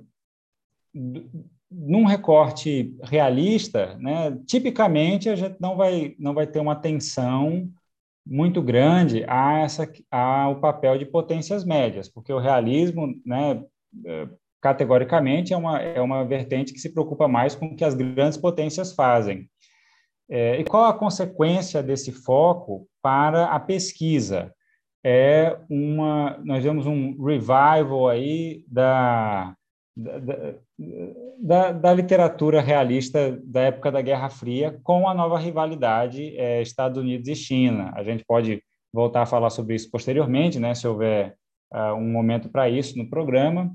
num 1.72 2.06
recorte 2.06 2.96
realista, 3.04 3.98
né, 3.98 4.38
tipicamente 4.46 5.30
a 5.30 5.36
gente 5.36 5.58
não 5.60 5.76
vai 5.76 6.16
não 6.20 6.34
vai 6.34 6.48
ter 6.48 6.60
uma 6.60 6.74
atenção 6.74 7.70
muito 8.26 8.62
grande 8.62 9.26
a 9.28 9.60
essa 9.60 9.92
ao 10.10 10.60
papel 10.60 10.98
de 10.98 11.06
potências 11.06 11.64
médias, 11.64 12.08
porque 12.10 12.32
o 12.32 12.40
realismo, 12.40 13.08
né, 13.26 13.64
é, 14.06 14.28
categoricamente 14.62 15.54
é 15.54 15.58
uma 15.58 15.82
é 15.82 16.02
uma 16.02 16.24
vertente 16.24 16.74
que 16.74 16.80
se 16.80 16.94
preocupa 16.94 17.28
mais 17.28 17.56
com 17.56 17.68
o 17.68 17.76
que 17.76 17.84
as 17.84 17.94
grandes 17.96 18.38
potências 18.38 18.94
fazem. 18.94 19.50
É, 20.36 20.60
e 20.60 20.64
qual 20.64 20.86
a 20.86 20.98
consequência 20.98 21.84
desse 21.84 22.12
foco 22.12 22.88
para 23.04 23.46
a 23.46 23.60
pesquisa? 23.60 24.52
É 25.06 25.60
uma, 25.70 26.40
nós 26.44 26.64
vemos 26.64 26.88
um 26.88 27.24
revival 27.24 28.10
aí 28.10 28.66
da, 28.68 29.54
da, 29.96 30.56
da, 31.40 31.72
da 31.72 31.94
literatura 31.94 32.62
realista 32.62 33.40
da 33.44 33.62
época 33.62 33.92
da 33.92 34.02
Guerra 34.02 34.28
Fria 34.32 34.80
com 34.82 35.08
a 35.08 35.14
nova 35.14 35.38
rivalidade 35.38 36.36
é, 36.36 36.64
Estados 36.64 36.98
Unidos 36.98 37.28
e 37.28 37.36
China. 37.36 37.92
A 37.94 38.04
gente 38.04 38.26
pode 38.26 38.60
voltar 38.92 39.22
a 39.22 39.28
falar 39.28 39.52
sobre 39.52 39.76
isso 39.76 39.92
posteriormente, 39.92 40.58
né, 40.60 40.74
se 40.74 40.88
houver 40.88 41.36
uh, 41.72 41.94
um 41.94 42.12
momento 42.12 42.50
para 42.50 42.68
isso 42.68 42.98
no 42.98 43.08
programa. 43.08 43.72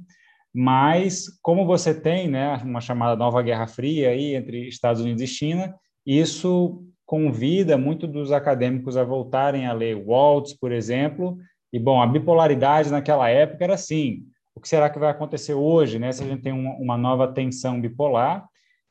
Mas 0.52 1.26
como 1.40 1.64
você 1.64 1.94
tem, 1.94 2.26
né, 2.26 2.56
uma 2.64 2.80
chamada 2.80 3.14
nova 3.14 3.42
Guerra 3.42 3.68
Fria 3.68 4.10
aí 4.10 4.34
entre 4.34 4.66
Estados 4.66 5.00
Unidos 5.02 5.22
e 5.22 5.26
China, 5.28 5.72
isso 6.08 6.82
convida 7.04 7.76
muito 7.76 8.06
dos 8.06 8.32
acadêmicos 8.32 8.96
a 8.96 9.04
voltarem 9.04 9.66
a 9.66 9.74
ler 9.74 9.94
Waltz, 9.94 10.54
por 10.54 10.72
exemplo, 10.72 11.36
e, 11.70 11.78
bom, 11.78 12.00
a 12.00 12.06
bipolaridade 12.06 12.90
naquela 12.90 13.28
época 13.28 13.64
era 13.64 13.74
assim, 13.74 14.22
o 14.54 14.60
que 14.60 14.68
será 14.68 14.88
que 14.88 14.98
vai 14.98 15.10
acontecer 15.10 15.52
hoje, 15.52 15.98
né, 15.98 16.10
se 16.10 16.22
a 16.22 16.26
gente 16.26 16.40
tem 16.40 16.52
uma, 16.52 16.74
uma 16.76 16.96
nova 16.96 17.28
tensão 17.28 17.78
bipolar, 17.78 18.48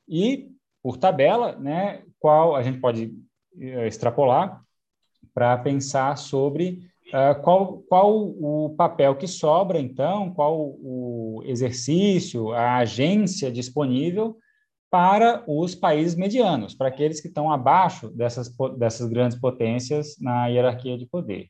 e, 0.08 0.52
por 0.84 0.98
tabela, 0.98 1.56
né, 1.56 2.04
qual 2.20 2.56
a 2.56 2.62
gente 2.62 2.80
pode 2.80 3.06
uh, 3.56 3.86
extrapolar 3.88 4.62
para 5.34 5.58
pensar 5.58 6.18
sobre 6.18 6.88
uh, 7.08 7.42
qual, 7.42 7.80
qual 7.90 8.16
o 8.16 8.76
papel 8.78 9.16
que 9.16 9.28
sobra, 9.28 9.80
então, 9.80 10.32
qual 10.36 10.56
o 10.56 11.42
exercício, 11.46 12.54
a 12.54 12.78
agência 12.78 13.52
disponível 13.52 14.38
para 14.90 15.44
os 15.48 15.76
países 15.76 16.16
medianos, 16.16 16.74
para 16.74 16.88
aqueles 16.88 17.20
que 17.20 17.28
estão 17.28 17.52
abaixo 17.52 18.10
dessas, 18.10 18.50
dessas 18.78 19.10
grandes 19.10 19.40
potências 19.40 20.18
na 20.20 20.48
hierarquia 20.48 20.98
de 20.98 21.06
poder. 21.06 21.50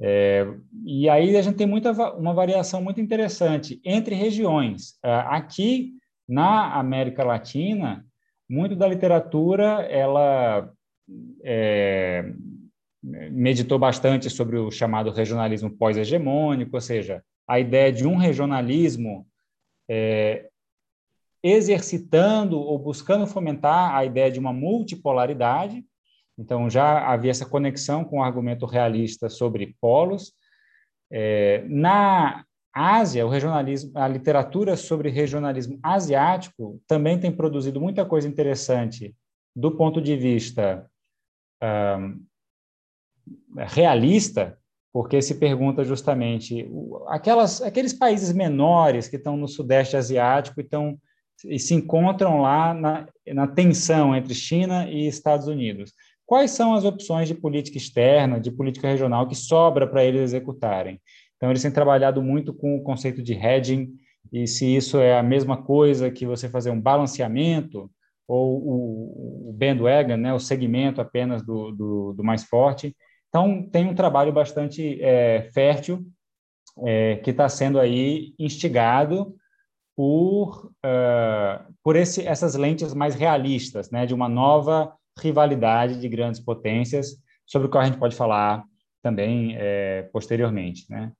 É, 0.00 0.46
e 0.84 1.08
aí 1.08 1.36
a 1.36 1.42
gente 1.42 1.56
tem 1.56 1.66
muita, 1.66 1.92
uma 2.14 2.34
variação 2.34 2.82
muito 2.82 3.00
interessante 3.00 3.80
entre 3.84 4.14
regiões. 4.14 4.98
É, 5.04 5.12
aqui, 5.26 5.92
na 6.28 6.74
América 6.74 7.22
Latina, 7.22 8.04
muito 8.48 8.74
da 8.74 8.88
literatura 8.88 9.82
ela 9.82 10.68
é, 11.44 12.32
meditou 13.02 13.78
bastante 13.78 14.28
sobre 14.30 14.56
o 14.56 14.70
chamado 14.70 15.10
regionalismo 15.10 15.70
pós-hegemônico, 15.70 16.76
ou 16.76 16.80
seja, 16.80 17.22
a 17.46 17.58
ideia 17.58 17.92
de 17.92 18.06
um 18.06 18.16
regionalismo 18.16 19.26
é, 19.88 20.48
exercitando 21.42 22.58
ou 22.58 22.78
buscando 22.78 23.26
fomentar 23.26 23.94
a 23.94 24.04
ideia 24.04 24.30
de 24.30 24.38
uma 24.38 24.52
multipolaridade. 24.52 25.84
Então, 26.38 26.70
já 26.70 27.06
havia 27.12 27.30
essa 27.30 27.46
conexão 27.46 28.04
com 28.04 28.18
o 28.18 28.22
argumento 28.22 28.64
realista 28.64 29.28
sobre 29.28 29.76
polos. 29.80 30.32
É, 31.10 31.64
na 31.68 32.44
Ásia, 32.72 33.26
o 33.26 33.28
regionalismo, 33.28 33.92
a 33.94 34.08
literatura 34.08 34.76
sobre 34.76 35.10
regionalismo 35.10 35.78
asiático 35.82 36.80
também 36.86 37.18
tem 37.18 37.30
produzido 37.30 37.80
muita 37.80 38.04
coisa 38.06 38.26
interessante 38.26 39.14
do 39.54 39.76
ponto 39.76 40.00
de 40.00 40.16
vista 40.16 40.88
um, 41.62 42.24
realista, 43.58 44.58
porque 44.92 45.20
se 45.22 45.34
pergunta 45.34 45.84
justamente 45.84 46.66
aquelas, 47.08 47.60
aqueles 47.62 47.92
países 47.92 48.32
menores 48.32 49.08
que 49.08 49.16
estão 49.16 49.36
no 49.36 49.48
Sudeste 49.48 49.96
Asiático 49.96 50.60
e, 50.60 50.64
estão, 50.64 50.98
e 51.44 51.58
se 51.58 51.74
encontram 51.74 52.40
lá 52.40 52.74
na, 52.74 53.06
na 53.26 53.46
tensão 53.46 54.14
entre 54.14 54.34
China 54.34 54.88
e 54.88 55.06
Estados 55.06 55.46
Unidos. 55.46 55.92
Quais 56.24 56.50
são 56.52 56.74
as 56.74 56.84
opções 56.84 57.28
de 57.28 57.34
política 57.34 57.76
externa, 57.76 58.40
de 58.40 58.50
política 58.50 58.88
regional 58.88 59.28
que 59.28 59.34
sobra 59.34 59.86
para 59.86 60.04
eles 60.04 60.20
executarem? 60.20 61.00
Então, 61.36 61.50
eles 61.50 61.62
têm 61.62 61.70
trabalhado 61.70 62.22
muito 62.22 62.54
com 62.54 62.76
o 62.76 62.82
conceito 62.82 63.22
de 63.22 63.34
hedging, 63.34 63.90
e 64.32 64.46
se 64.46 64.64
isso 64.64 64.98
é 64.98 65.18
a 65.18 65.22
mesma 65.22 65.62
coisa 65.62 66.10
que 66.10 66.24
você 66.24 66.48
fazer 66.48 66.70
um 66.70 66.80
balanceamento, 66.80 67.90
ou 68.26 68.62
o, 68.64 69.50
o 69.50 69.52
bandwagon, 69.52 70.16
né, 70.16 70.32
o 70.32 70.38
segmento 70.38 71.00
apenas 71.00 71.44
do, 71.44 71.72
do, 71.72 72.12
do, 72.14 72.24
mais 72.24 72.44
forte. 72.44 72.96
Então, 73.28 73.68
tem 73.68 73.86
um 73.86 73.94
trabalho 73.94 74.32
bastante 74.32 75.02
é, 75.02 75.50
fértil 75.52 76.06
é, 76.86 77.16
que 77.16 77.30
está 77.30 77.48
sendo 77.48 77.78
aí 77.78 78.32
instigado 78.38 79.34
por, 79.96 80.72
uh, 80.84 81.72
por 81.82 81.96
esse, 81.96 82.26
essas 82.26 82.54
lentes 82.54 82.94
mais 82.94 83.14
realistas, 83.14 83.90
né, 83.90 84.06
de 84.06 84.14
uma 84.14 84.28
nova 84.28 84.94
rivalidade 85.18 86.00
de 86.00 86.08
grandes 86.08 86.40
potências, 86.40 87.16
sobre 87.46 87.68
o 87.68 87.70
que 87.70 87.78
a 87.78 87.84
gente 87.84 87.98
pode 87.98 88.16
falar 88.16 88.64
também 89.02 89.56
é, 89.58 90.08
posteriormente. 90.12 90.86
Né? 90.88 91.12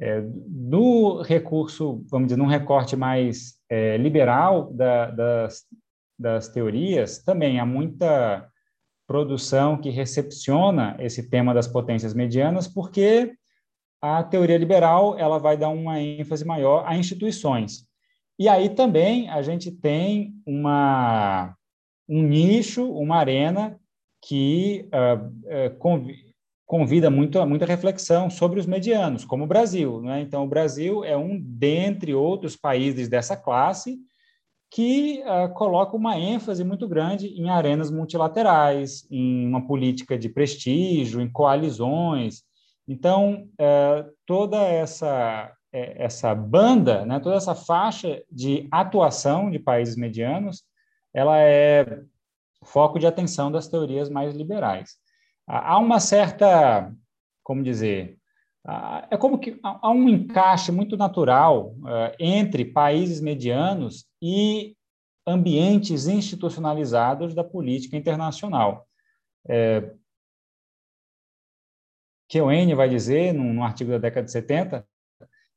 É, 0.00 0.22
no 0.48 1.20
recurso, 1.22 2.04
vamos 2.08 2.28
dizer, 2.28 2.38
num 2.38 2.46
recorte 2.46 2.96
mais 2.96 3.54
é, 3.68 3.96
liberal 3.96 4.72
da, 4.72 5.10
das, 5.10 5.64
das 6.18 6.48
teorias, 6.48 7.18
também 7.18 7.58
há 7.58 7.66
muita 7.66 8.48
produção 9.06 9.76
que 9.76 9.90
recepciona 9.90 10.96
esse 11.00 11.28
tema 11.28 11.52
das 11.52 11.66
potências 11.66 12.14
medianas, 12.14 12.68
porque 12.68 13.34
a 14.00 14.22
teoria 14.22 14.56
liberal 14.56 15.18
ela 15.18 15.38
vai 15.38 15.56
dar 15.56 15.70
uma 15.70 16.00
ênfase 16.00 16.44
maior 16.44 16.84
a 16.86 16.96
instituições. 16.96 17.87
E 18.38 18.48
aí 18.48 18.68
também 18.68 19.28
a 19.28 19.42
gente 19.42 19.70
tem 19.70 20.34
uma, 20.46 21.54
um 22.08 22.22
nicho, 22.22 22.88
uma 22.92 23.16
arena 23.16 23.78
que 24.22 24.88
uh, 24.88 25.76
convida 26.68 27.10
muito, 27.10 27.44
muita 27.46 27.64
reflexão 27.64 28.28
sobre 28.28 28.60
os 28.60 28.66
medianos, 28.66 29.24
como 29.24 29.44
o 29.44 29.46
Brasil. 29.46 30.02
Né? 30.02 30.20
Então, 30.20 30.44
o 30.44 30.48
Brasil 30.48 31.02
é 31.02 31.16
um 31.16 31.40
dentre 31.40 32.14
outros 32.14 32.54
países 32.56 33.08
dessa 33.08 33.36
classe 33.36 33.98
que 34.70 35.22
uh, 35.22 35.52
coloca 35.54 35.96
uma 35.96 36.18
ênfase 36.18 36.62
muito 36.62 36.86
grande 36.86 37.28
em 37.28 37.48
arenas 37.48 37.90
multilaterais, 37.90 39.06
em 39.10 39.46
uma 39.46 39.66
política 39.66 40.18
de 40.18 40.28
prestígio, 40.28 41.22
em 41.22 41.30
coalizões. 41.30 42.42
Então, 42.86 43.48
uh, 43.54 44.10
toda 44.26 44.58
essa, 44.58 45.50
essa 45.72 46.34
banda, 46.34 47.04
né, 47.04 47.20
toda 47.20 47.36
essa 47.36 47.54
faixa 47.54 48.22
de 48.30 48.66
atuação 48.70 49.50
de 49.50 49.58
países 49.58 49.96
medianos, 49.96 50.64
ela 51.12 51.38
é 51.38 52.02
foco 52.64 52.98
de 52.98 53.06
atenção 53.06 53.52
das 53.52 53.68
teorias 53.68 54.08
mais 54.08 54.34
liberais 54.34 54.98
há 55.48 55.78
uma 55.78 55.98
certa, 55.98 56.92
como 57.42 57.62
dizer, 57.62 58.18
é 59.10 59.16
como 59.16 59.38
que 59.38 59.58
há 59.62 59.90
um 59.90 60.08
encaixe 60.08 60.70
muito 60.70 60.96
natural 60.96 61.74
é, 61.86 62.16
entre 62.20 62.66
países 62.66 63.18
medianos 63.18 64.06
e 64.20 64.76
ambientes 65.26 66.06
institucionalizados 66.06 67.34
da 67.34 67.42
política 67.42 67.96
internacional. 67.96 68.86
É, 69.48 69.94
Keohane 72.28 72.74
vai 72.74 72.90
dizer, 72.90 73.32
num, 73.32 73.54
num, 73.54 73.64
artigo 73.64 73.90
da 73.90 73.98
década 73.98 74.26
de 74.26 74.32
70, 74.32 74.86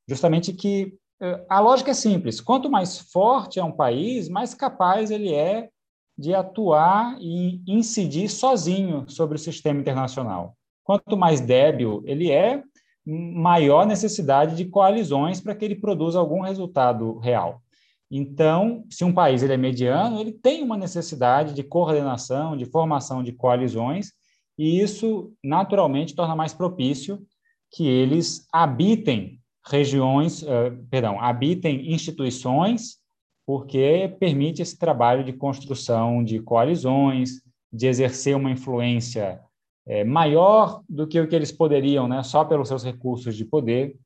justamente 0.07 0.53
que 0.53 0.93
é, 1.21 1.45
a 1.49 1.59
lógica 1.59 1.91
é 1.91 1.93
simples: 1.93 2.41
quanto 2.41 2.69
mais 2.69 2.97
forte 2.97 3.59
é 3.59 3.63
um 3.63 3.71
país, 3.71 4.27
mais 4.27 4.53
capaz 4.53 5.11
ele 5.11 5.33
é 5.33 5.69
de 6.17 6.33
atuar 6.33 7.17
e 7.19 7.61
incidir 7.67 8.29
sozinho 8.29 9.05
sobre 9.07 9.35
o 9.35 9.39
sistema 9.39 9.79
internacional. 9.79 10.55
Quanto 10.83 11.15
mais 11.15 11.39
débil 11.39 12.03
ele 12.05 12.31
é, 12.31 12.63
maior 13.05 13.85
necessidade 13.85 14.55
de 14.55 14.65
coalizões 14.65 15.41
para 15.41 15.55
que 15.55 15.65
ele 15.65 15.75
produza 15.75 16.19
algum 16.19 16.41
resultado 16.41 17.17
real. 17.19 17.61
Então, 18.09 18.83
se 18.89 19.05
um 19.05 19.13
país 19.13 19.41
ele 19.41 19.53
é 19.53 19.57
mediano, 19.57 20.19
ele 20.19 20.33
tem 20.33 20.61
uma 20.61 20.77
necessidade 20.77 21.53
de 21.53 21.63
coordenação, 21.63 22.57
de 22.57 22.65
formação 22.65 23.23
de 23.23 23.31
coalizões, 23.31 24.11
e 24.57 24.81
isso 24.81 25.33
naturalmente 25.43 26.13
torna 26.13 26.35
mais 26.35 26.53
propício 26.53 27.25
que 27.71 27.87
eles 27.87 28.45
habitem 28.51 29.40
regiões, 29.65 30.41
uh, 30.43 30.75
perdão, 30.89 31.19
habitem 31.21 31.91
instituições 31.91 32.99
porque 33.45 34.15
permite 34.19 34.61
esse 34.61 34.77
trabalho 34.77 35.23
de 35.23 35.33
construção 35.33 36.23
de 36.23 36.39
coalizões, 36.39 37.41
de 37.71 37.87
exercer 37.87 38.35
uma 38.35 38.51
influência 38.51 39.41
é, 39.85 40.03
maior 40.03 40.83
do 40.87 41.07
que 41.07 41.19
o 41.19 41.27
que 41.27 41.35
eles 41.35 41.51
poderiam, 41.51 42.07
né, 42.07 42.21
só 42.23 42.45
pelos 42.45 42.67
seus 42.67 42.83
recursos 42.83 43.35
de 43.35 43.43
poder. 43.43 43.97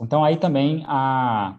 Então, 0.00 0.24
aí 0.24 0.36
também 0.36 0.82
há, 0.86 1.58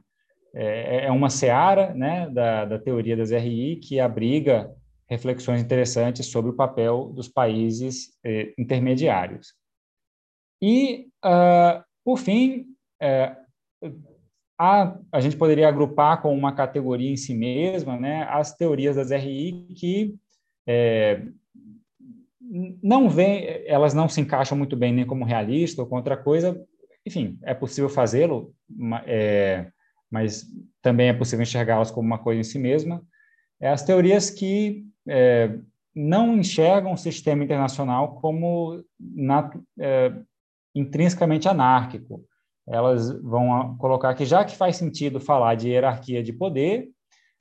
é, 0.54 1.06
é 1.06 1.12
uma 1.12 1.30
seara 1.30 1.94
né, 1.94 2.30
da, 2.30 2.66
da 2.66 2.80
teoria 2.80 3.16
das 3.16 3.32
RI 3.32 3.78
que 3.78 4.00
abriga 4.00 4.70
reflexões 5.08 5.62
interessantes 5.62 6.26
sobre 6.28 6.52
o 6.52 6.56
papel 6.56 7.12
dos 7.14 7.28
países 7.28 8.18
eh, 8.24 8.54
intermediários. 8.58 9.54
E, 10.62 11.08
uh, 11.26 11.84
por 12.02 12.18
fim, 12.18 12.66
eh, 13.02 13.36
a, 14.58 14.96
a 15.12 15.20
gente 15.20 15.36
poderia 15.36 15.68
agrupar 15.68 16.22
com 16.22 16.38
uma 16.38 16.54
categoria 16.54 17.10
em 17.10 17.18
si 17.18 17.34
mesma 17.34 17.98
né, 17.98 18.28
as 18.30 18.56
teorias 18.56 18.96
das 18.96 19.10
RI 19.10 19.68
que 19.76 20.16
é, 20.68 21.24
não 22.84 23.10
vem, 23.10 23.64
elas 23.66 23.94
não 23.94 24.08
se 24.08 24.22
encaixam 24.22 24.58
muito 24.58 24.76
bem 24.76 24.94
nem 24.94 25.06
como 25.06 25.26
realista 25.26 25.82
ou 25.82 25.88
com 25.88 25.96
outra 25.96 26.16
coisa. 26.16 26.64
Enfim, 27.06 27.40
é 27.44 27.54
possível 27.54 27.90
fazê-lo, 27.90 28.54
é, 29.06 29.72
mas 30.12 30.46
também 30.82 31.10
é 31.10 31.14
possível 31.14 31.42
enxergá-las 31.42 31.90
como 31.90 32.06
uma 32.06 32.20
coisa 32.20 32.42
em 32.42 32.44
si 32.44 32.60
mesma. 32.60 33.02
É 33.60 33.70
as 33.70 33.84
teorias 33.84 34.30
que 34.30 34.86
é, 35.08 35.58
não 35.96 36.38
enxergam 36.38 36.94
o 36.94 36.98
sistema 36.98 37.44
internacional 37.44 38.20
como 38.20 38.84
na, 39.00 39.50
é, 39.80 40.14
intrinsecamente 40.76 41.48
anárquico 41.48 42.24
elas 42.68 43.12
vão 43.22 43.76
colocar 43.78 44.14
que, 44.14 44.26
já 44.26 44.46
que 44.46 44.56
faz 44.56 44.78
sentido 44.78 45.20
falar 45.20 45.56
de 45.56 45.70
hierarquia 45.70 46.24
de 46.24 46.32
poder, 46.32 46.90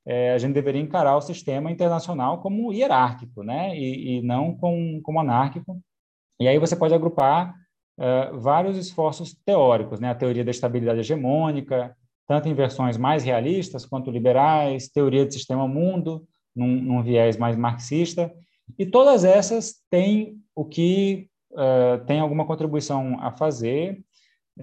é, 0.06 0.32
a 0.32 0.38
gente 0.38 0.54
deveria 0.54 0.80
encarar 0.80 1.16
o 1.16 1.20
sistema 1.20 1.70
internacional 1.70 2.40
como 2.40 2.72
hierárquico, 2.72 3.42
né? 3.42 3.76
E, 3.76 4.18
e 4.18 4.22
não 4.22 4.54
com, 4.56 5.00
como 5.02 5.20
anárquico. 5.20 5.80
E 6.40 6.48
aí 6.48 6.58
você 6.58 6.74
pode 6.74 6.94
agrupar 6.94 7.54
uh, 7.98 8.38
vários 8.38 8.76
esforços 8.78 9.34
teóricos, 9.44 10.00
né? 10.00 10.10
A 10.10 10.14
teoria 10.14 10.44
da 10.44 10.50
estabilidade 10.50 11.00
hegemônica, 11.00 11.94
tanto 12.26 12.48
em 12.48 12.54
versões 12.54 12.96
mais 12.96 13.22
realistas 13.24 13.84
quanto 13.84 14.10
liberais, 14.10 14.88
teoria 14.88 15.26
do 15.26 15.32
sistema 15.32 15.68
mundo, 15.68 16.26
num, 16.56 16.80
num 16.80 17.02
viés 17.02 17.36
mais 17.36 17.56
marxista, 17.56 18.32
e 18.78 18.86
todas 18.86 19.24
essas 19.24 19.74
têm 19.90 20.36
o 20.54 20.64
que 20.64 21.28
uh, 21.52 22.04
tem 22.06 22.20
alguma 22.20 22.46
contribuição 22.46 23.18
a 23.20 23.30
fazer 23.32 24.02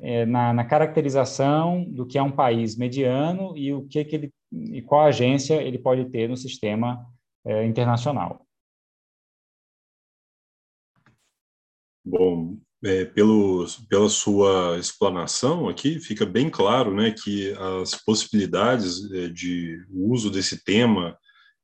é, 0.01 0.25
na, 0.25 0.53
na, 0.53 0.65
caracterização 0.65 1.83
do 1.83 2.05
que 2.05 2.17
é 2.17 2.23
um 2.23 2.31
país 2.31 2.75
mediano 2.75 3.57
e 3.57 3.73
o 3.73 3.87
que, 3.87 4.03
que 4.05 4.15
ele 4.15 4.33
e 4.51 4.81
qual 4.81 5.05
agência 5.05 5.61
ele 5.61 5.77
pode 5.77 6.05
ter 6.05 6.29
no 6.29 6.37
sistema 6.37 7.05
é, 7.45 7.65
internacional. 7.65 8.45
Bom, 12.05 12.57
é, 12.83 13.05
pelo, 13.05 13.65
pela 13.89 14.07
sua 14.07 14.77
explanação 14.79 15.67
aqui, 15.67 15.99
fica 15.99 16.25
bem 16.25 16.49
claro 16.49 16.93
né, 16.95 17.11
que 17.11 17.53
as 17.81 17.95
possibilidades 17.95 19.11
é, 19.11 19.27
de 19.27 19.83
uso 19.91 20.29
desse 20.29 20.63
tema 20.63 21.17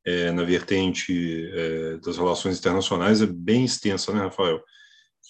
é, 0.05 0.31
na 0.31 0.43
vertente 0.43 1.49
é, 1.53 1.97
das 1.97 2.17
relações 2.17 2.59
internacionais 2.59 3.21
é 3.21 3.25
bem 3.25 3.63
extensa, 3.63 4.11
né, 4.11 4.21
Rafael? 4.21 4.61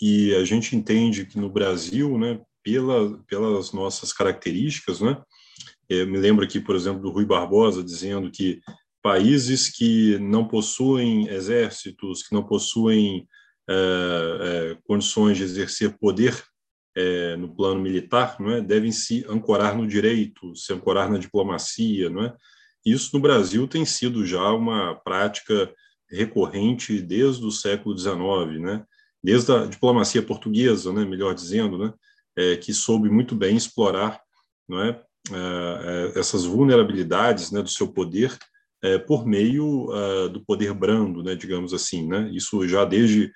E 0.01 0.33
a 0.35 0.43
gente 0.43 0.75
entende 0.75 1.25
que 1.25 1.37
no 1.37 1.49
Brasil, 1.49 2.17
né, 2.17 2.41
pela, 2.63 3.17
pelas 3.27 3.71
nossas 3.71 4.13
características, 4.13 5.01
né? 5.01 5.21
Eu 5.89 6.07
me 6.07 6.17
lembro 6.17 6.43
aqui, 6.43 6.59
por 6.59 6.75
exemplo, 6.75 7.01
do 7.01 7.11
Rui 7.11 7.25
Barbosa 7.25 7.83
dizendo 7.83 8.31
que 8.31 8.61
países 9.01 9.69
que 9.69 10.17
não 10.19 10.47
possuem 10.47 11.27
exércitos, 11.27 12.23
que 12.23 12.33
não 12.33 12.43
possuem 12.43 13.27
é, 13.69 13.73
é, 13.75 14.77
condições 14.85 15.37
de 15.37 15.43
exercer 15.43 15.97
poder 15.97 16.41
é, 16.95 17.35
no 17.35 17.53
plano 17.53 17.81
militar, 17.81 18.37
não 18.39 18.51
é, 18.51 18.61
devem 18.61 18.91
se 18.91 19.25
ancorar 19.27 19.75
no 19.77 19.87
direito, 19.87 20.55
se 20.55 20.71
ancorar 20.73 21.11
na 21.11 21.17
diplomacia, 21.17 22.09
não 22.09 22.23
é? 22.23 22.35
Isso 22.85 23.11
no 23.13 23.21
Brasil 23.21 23.67
tem 23.67 23.85
sido 23.85 24.25
já 24.25 24.51
uma 24.51 24.95
prática 24.95 25.73
recorrente 26.09 27.01
desde 27.01 27.45
o 27.45 27.51
século 27.51 27.97
XIX, 27.97 28.61
né? 28.61 28.85
Desde 29.23 29.51
a 29.51 29.65
diplomacia 29.65 30.21
portuguesa, 30.21 30.91
né, 30.91 31.05
melhor 31.05 31.33
dizendo, 31.33 31.77
né, 31.77 31.93
é, 32.37 32.55
que 32.57 32.73
soube 32.73 33.09
muito 33.09 33.35
bem 33.35 33.55
explorar, 33.55 34.19
não 34.67 34.81
é, 34.81 35.01
é, 35.31 36.13
é 36.15 36.19
essas 36.19 36.45
vulnerabilidades, 36.45 37.51
né, 37.51 37.61
do 37.61 37.69
seu 37.69 37.87
poder 37.87 38.37
é, 38.83 38.97
por 38.97 39.25
meio 39.25 39.89
uh, 39.89 40.29
do 40.29 40.43
poder 40.43 40.73
brando, 40.73 41.23
né, 41.23 41.35
digamos 41.35 41.73
assim, 41.73 42.05
né? 42.05 42.29
Isso 42.33 42.67
já 42.67 42.83
desde 42.83 43.31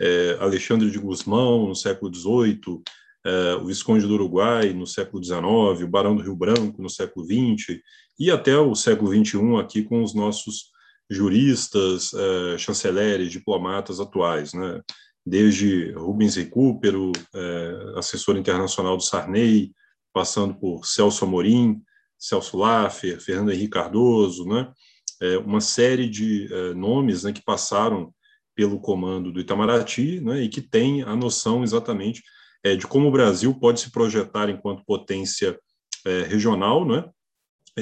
é, 0.00 0.36
Alexandre 0.40 0.90
de 0.90 0.98
Gusmão 0.98 1.66
no 1.66 1.74
século 1.74 2.14
XVIII, 2.14 2.82
é, 3.24 3.54
o 3.54 3.66
Visconde 3.66 4.06
do 4.06 4.14
Uruguai 4.14 4.72
no 4.72 4.86
século 4.86 5.22
XIX, 5.22 5.40
o 5.82 5.88
Barão 5.88 6.16
do 6.16 6.22
Rio 6.22 6.36
Branco 6.36 6.82
no 6.82 6.88
século 6.88 7.24
XX 7.24 7.80
e 8.18 8.30
até 8.30 8.58
o 8.58 8.74
século 8.74 9.12
XXI 9.12 9.56
aqui 9.58 9.82
com 9.82 10.02
os 10.02 10.14
nossos 10.14 10.70
juristas, 11.10 12.12
é, 12.14 12.58
chanceleres, 12.58 13.32
diplomatas 13.32 14.00
atuais, 14.00 14.52
né? 14.52 14.80
Desde 15.24 15.92
Rubens 15.92 16.36
Recupero, 16.36 17.12
é, 17.34 17.92
assessor 17.96 18.36
internacional 18.36 18.96
do 18.96 19.02
Sarney, 19.02 19.72
passando 20.12 20.54
por 20.54 20.86
Celso 20.86 21.24
Amorim, 21.24 21.82
Celso 22.18 22.56
Laffer, 22.56 23.20
Fernando 23.20 23.52
Henrique 23.52 23.70
Cardoso, 23.70 24.46
né? 24.46 24.72
é, 25.20 25.38
uma 25.38 25.60
série 25.60 26.08
de 26.08 26.52
é, 26.52 26.74
nomes 26.74 27.24
né, 27.24 27.32
que 27.32 27.44
passaram 27.44 28.12
pelo 28.54 28.80
comando 28.80 29.30
do 29.30 29.40
Itamaraty 29.40 30.20
né, 30.20 30.42
e 30.42 30.48
que 30.48 30.60
tem 30.60 31.02
a 31.02 31.14
noção 31.14 31.62
exatamente 31.62 32.22
é, 32.64 32.74
de 32.74 32.86
como 32.86 33.08
o 33.08 33.12
Brasil 33.12 33.54
pode 33.54 33.80
se 33.80 33.90
projetar 33.90 34.48
enquanto 34.48 34.84
potência 34.84 35.58
é, 36.06 36.22
regional, 36.22 36.86
né, 36.86 37.04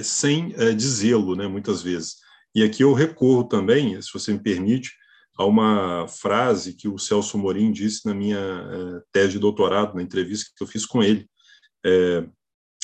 sem 0.03 0.53
é, 0.57 0.73
dizê-lo, 0.73 1.35
né, 1.37 1.47
muitas 1.47 1.83
vezes. 1.83 2.17
E 2.55 2.63
aqui 2.63 2.83
eu 2.83 2.93
recorro 2.93 3.45
também, 3.45 4.01
se 4.03 4.13
você 4.13 4.33
me 4.33 4.43
permite, 4.43 4.93
a 5.39 5.45
uma 5.45 6.07
frase 6.09 6.75
que 6.75 6.89
o 6.89 6.99
Celso 6.99 7.39
Morim 7.39 7.71
disse 7.71 8.05
na 8.05 8.13
minha 8.13 9.03
tese 9.13 9.33
de 9.33 9.39
doutorado, 9.39 9.95
na 9.95 10.03
entrevista 10.03 10.51
que 10.57 10.63
eu 10.63 10.67
fiz 10.67 10.85
com 10.85 11.03
ele. 11.03 11.29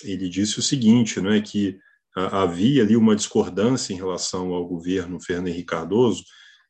ele 0.03 0.29
disse 0.29 0.61
o 0.61 0.63
seguinte, 0.63 1.21
né, 1.21 1.41
que 1.41 1.79
havia 2.15 2.83
ali 2.83 2.97
uma 2.97 3.17
discordância 3.17 3.93
em 3.93 3.97
relação 3.97 4.55
ao 4.55 4.67
governo 4.67 5.21
Fernando 5.21 5.49
Henrique 5.49 5.67
Cardoso, 5.67 6.23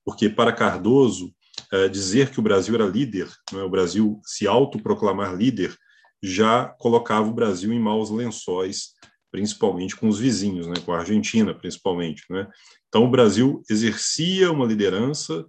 porque 0.04 0.28
para 0.28 0.52
Cardoso 0.52 1.34
é, 1.72 1.88
dizer 1.88 2.30
que 2.30 2.40
o 2.40 2.42
Brasil 2.42 2.74
era 2.74 2.86
líder, 2.86 3.28
é, 3.52 3.56
o 3.56 3.68
Brasil 3.68 4.20
se 4.24 4.46
autoproclamar 4.46 5.34
líder, 5.34 5.76
já 6.22 6.66
colocava 6.78 7.28
o 7.28 7.34
Brasil 7.34 7.72
em 7.72 7.78
maus 7.78 8.10
lençóis, 8.10 8.92
principalmente 9.30 9.96
com 9.96 10.08
os 10.08 10.18
vizinhos, 10.18 10.66
né, 10.66 10.74
com 10.84 10.92
a 10.92 10.98
Argentina, 10.98 11.54
principalmente. 11.54 12.24
Né? 12.30 12.46
Então, 12.88 13.04
o 13.04 13.10
Brasil 13.10 13.62
exercia 13.68 14.50
uma 14.50 14.66
liderança 14.66 15.44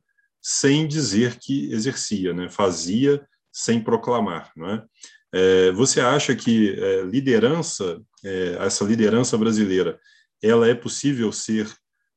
sem 0.47 0.87
dizer 0.87 1.39
que 1.39 1.73
exercia, 1.73 2.31
né? 2.31 2.47
fazia 2.47 3.25
sem 3.51 3.81
proclamar. 3.81 4.51
Não 4.55 4.69
é? 4.69 4.85
É, 5.33 5.71
você 5.71 5.99
acha 5.99 6.35
que 6.35 6.79
é, 6.79 7.01
liderança, 7.01 7.99
é, 8.23 8.55
essa 8.59 8.85
liderança 8.85 9.35
brasileira, 9.39 9.99
ela 10.43 10.69
é 10.69 10.75
possível 10.75 11.31
ser 11.31 11.67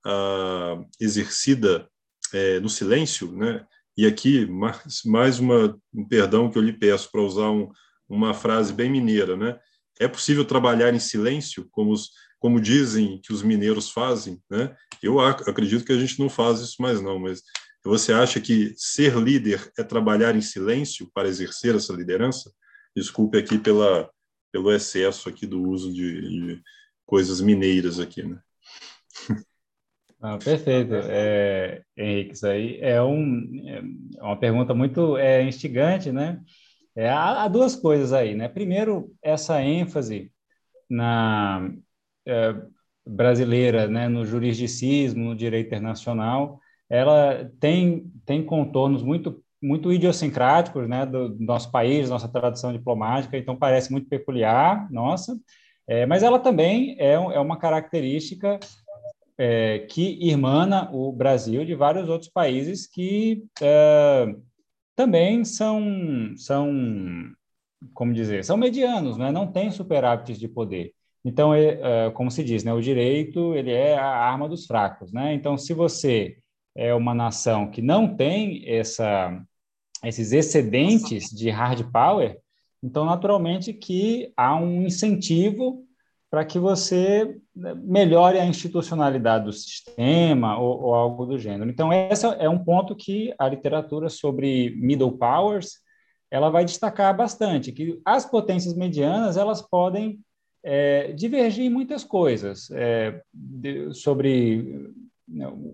ah, 0.05 0.79
exercida 1.01 1.89
é, 2.35 2.61
no 2.61 2.69
silêncio, 2.69 3.33
né? 3.33 3.65
E 3.97 4.07
aqui 4.07 4.45
mais, 4.45 5.03
mais 5.07 5.39
uma 5.39 5.75
um 5.95 6.07
perdão 6.07 6.51
que 6.51 6.59
eu 6.59 6.63
lhe 6.63 6.75
peço 6.75 7.11
para 7.11 7.23
usar 7.23 7.51
um, 7.51 7.71
uma 8.07 8.35
frase 8.35 8.75
bem 8.75 8.91
mineira, 8.91 9.39
né? 9.39 9.59
É 9.99 10.07
possível 10.07 10.45
trabalhar 10.45 10.93
em 10.93 11.01
silêncio, 11.01 11.67
como 11.71 11.93
os, 11.93 12.11
como 12.39 12.61
dizem 12.61 13.21
que 13.23 13.33
os 13.33 13.43
mineiros 13.43 13.89
fazem, 13.89 14.39
né? 14.51 14.77
Eu 15.03 15.19
acredito 15.19 15.85
que 15.87 15.93
a 15.93 15.99
gente 15.99 16.21
não 16.21 16.29
faz 16.29 16.61
isso 16.61 16.77
mais 16.79 17.01
não, 17.01 17.19
mas 17.19 17.43
você 17.89 18.13
acha 18.13 18.41
que 18.41 18.75
ser 18.77 19.17
líder 19.17 19.73
é 19.79 19.83
trabalhar 19.83 20.37
em 20.37 20.41
silêncio 20.41 21.11
para 21.13 21.29
exercer 21.29 21.75
essa 21.75 21.93
liderança? 21.93 22.53
Desculpe 22.95 23.39
aqui 23.39 23.59
pela, 23.59 24.11
pelo 24.53 24.73
excesso 24.73 25.29
aqui 25.29 25.47
do 25.47 25.63
uso 25.63 25.93
de, 25.93 26.21
de 26.21 26.63
coisas 27.07 27.41
mineiras 27.41 27.99
aqui, 27.99 28.23
né? 28.23 28.39
Ah, 30.21 30.37
perfeito, 30.37 30.95
é, 30.95 31.81
Henrique, 31.97 32.33
isso 32.33 32.45
aí 32.45 32.81
é, 32.81 33.01
um, 33.01 33.63
é 33.69 34.21
uma 34.21 34.37
pergunta 34.37 34.75
muito 34.75 35.17
é, 35.17 35.45
instigante, 35.45 36.11
né? 36.11 36.43
É, 36.97 37.09
há, 37.09 37.45
há, 37.45 37.49
duas 37.49 37.77
coisas 37.77 38.13
aí, 38.13 38.35
né? 38.35 38.49
Primeiro, 38.49 39.15
essa 39.23 39.63
ênfase 39.63 40.33
na 40.91 41.71
é, 42.27 42.53
brasileira, 43.07 43.87
né, 43.87 44.09
no 44.09 44.27
juridicismo, 44.27 45.27
no 45.27 45.37
direito 45.37 45.69
internacional, 45.69 46.61
ela 46.89 47.51
tem, 47.61 48.11
tem 48.25 48.45
contornos 48.45 49.03
muito 49.03 49.43
muito 49.61 49.93
idiosincráticos, 49.93 50.89
né, 50.89 51.05
do, 51.05 51.31
do 51.31 51.45
nosso 51.45 51.71
país, 51.73 52.09
nossa 52.09 52.29
tradição 52.29 52.73
diplomática, 52.73 53.37
então 53.37 53.57
parece 53.57 53.91
muito 53.91 54.09
peculiar, 54.09 54.89
nossa, 54.89 55.37
é, 55.85 56.07
mas 56.07 56.23
ela 56.23 56.39
também 56.39 56.95
é, 56.99 57.15
é 57.15 57.41
uma 57.41 57.59
característica 57.59 58.61
é, 59.39 59.81
que 59.89 60.19
irmana 60.21 60.91
o 60.93 61.13
Brasil 61.13 61.65
de 61.65 61.75
vários 61.75 62.09
outros 62.09 62.31
países 62.31 62.87
que 62.87 63.45
é, 63.63 64.35
também 64.95 65.45
são, 65.45 66.35
são, 66.37 66.71
como 67.95 68.13
dizer, 68.13 68.45
são 68.45 68.57
medianos, 68.57 69.17
né? 69.17 69.31
não 69.31 69.47
têm 69.51 69.71
superávites 69.71 70.39
de 70.39 70.49
poder. 70.49 70.93
Então, 71.25 71.55
é, 71.55 72.07
é, 72.07 72.11
como 72.11 72.31
se 72.31 72.43
diz, 72.43 72.65
né? 72.65 72.73
o 72.73 72.81
direito 72.81 73.55
ele 73.55 73.71
é 73.71 73.97
a 73.97 74.07
arma 74.07 74.49
dos 74.49 74.67
fracos. 74.67 75.13
Né? 75.13 75.35
Então, 75.35 75.57
se 75.57 75.73
você 75.73 76.37
é 76.79 76.95
uma 76.95 77.13
nação 77.13 77.69
que 77.69 77.83
não 77.83 78.15
tem 78.15 78.63
essa, 78.65 79.37
esses 80.05 80.31
excedentes 80.31 81.29
de 81.29 81.51
hard 81.51 81.91
power, 81.91 82.39
então, 82.81 83.05
naturalmente, 83.05 83.73
que 83.73 84.33
há 84.37 84.55
um 84.55 84.87
incentivo 84.87 85.85
para 86.31 86.45
que 86.45 86.57
você 86.57 87.37
né, 87.57 87.75
melhore 87.75 88.39
a 88.39 88.47
institucionalidade 88.47 89.47
do 89.47 89.53
sistema 89.53 90.57
ou, 90.57 90.83
ou, 90.83 90.95
algo 90.95 91.27
do 91.27 91.37
gênero. 91.37 91.69
Então, 91.69 91.93
esse 91.93 92.25
é 92.25 92.49
um 92.49 92.63
ponto 92.63 92.95
que 92.95 93.35
a 93.37 93.49
literatura 93.49 94.09
sobre 94.09 94.71
middle 94.77 95.19
powers 95.19 95.81
ela 96.31 96.49
vai 96.49 96.65
destacar 96.65 97.17
bastante, 97.17 97.73
que 97.73 98.01
as 98.05 98.25
potências 98.25 98.75
medianas 98.75 99.37
elas 99.37 99.63
podem 99.63 100.21
é, 100.63 101.13
divergir 101.13 101.65
em 101.65 101.71
muitas 101.71 102.05
coisas 102.05 102.71
é, 102.71 103.21
de, 103.33 103.93
sobre 103.95 104.93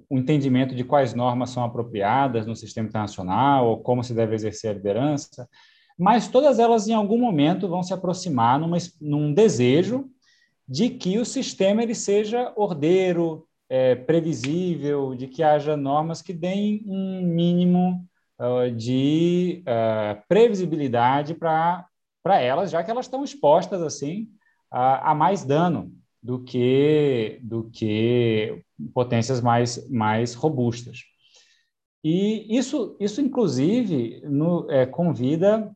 o 0.08 0.18
entendimento 0.18 0.74
de 0.74 0.84
quais 0.84 1.14
normas 1.14 1.50
são 1.50 1.64
apropriadas 1.64 2.46
no 2.46 2.56
sistema 2.56 2.88
internacional, 2.88 3.68
ou 3.68 3.78
como 3.78 4.02
se 4.02 4.14
deve 4.14 4.34
exercer 4.34 4.70
a 4.70 4.74
liderança, 4.74 5.48
mas 5.98 6.26
todas 6.26 6.58
elas, 6.58 6.88
em 6.88 6.94
algum 6.94 7.18
momento, 7.18 7.68
vão 7.68 7.82
se 7.82 7.94
aproximar 7.94 8.58
numa, 8.58 8.76
num 9.00 9.32
desejo 9.32 10.10
de 10.68 10.90
que 10.90 11.18
o 11.18 11.24
sistema 11.24 11.82
ele 11.82 11.94
seja 11.94 12.52
ordeiro, 12.56 13.46
é, 13.68 13.94
previsível, 13.94 15.14
de 15.14 15.28
que 15.28 15.42
haja 15.42 15.76
normas 15.76 16.20
que 16.20 16.32
deem 16.32 16.82
um 16.86 17.22
mínimo 17.22 18.04
uh, 18.38 18.70
de 18.70 19.62
uh, 19.62 20.22
previsibilidade 20.28 21.34
para 21.34 21.86
elas, 22.24 22.70
já 22.70 22.82
que 22.82 22.90
elas 22.90 23.06
estão 23.06 23.22
expostas 23.22 23.82
assim 23.82 24.28
a, 24.70 25.12
a 25.12 25.14
mais 25.14 25.44
dano 25.44 25.92
do 26.24 26.42
que 26.42 27.38
do 27.42 27.70
que 27.70 28.64
potências 28.94 29.42
mais 29.42 29.87
mais 29.90 30.32
robustas. 30.34 31.00
E 32.02 32.56
isso 32.56 32.96
isso 32.98 33.20
inclusive 33.20 34.22
no, 34.24 34.70
é, 34.70 34.87
convida 34.87 35.70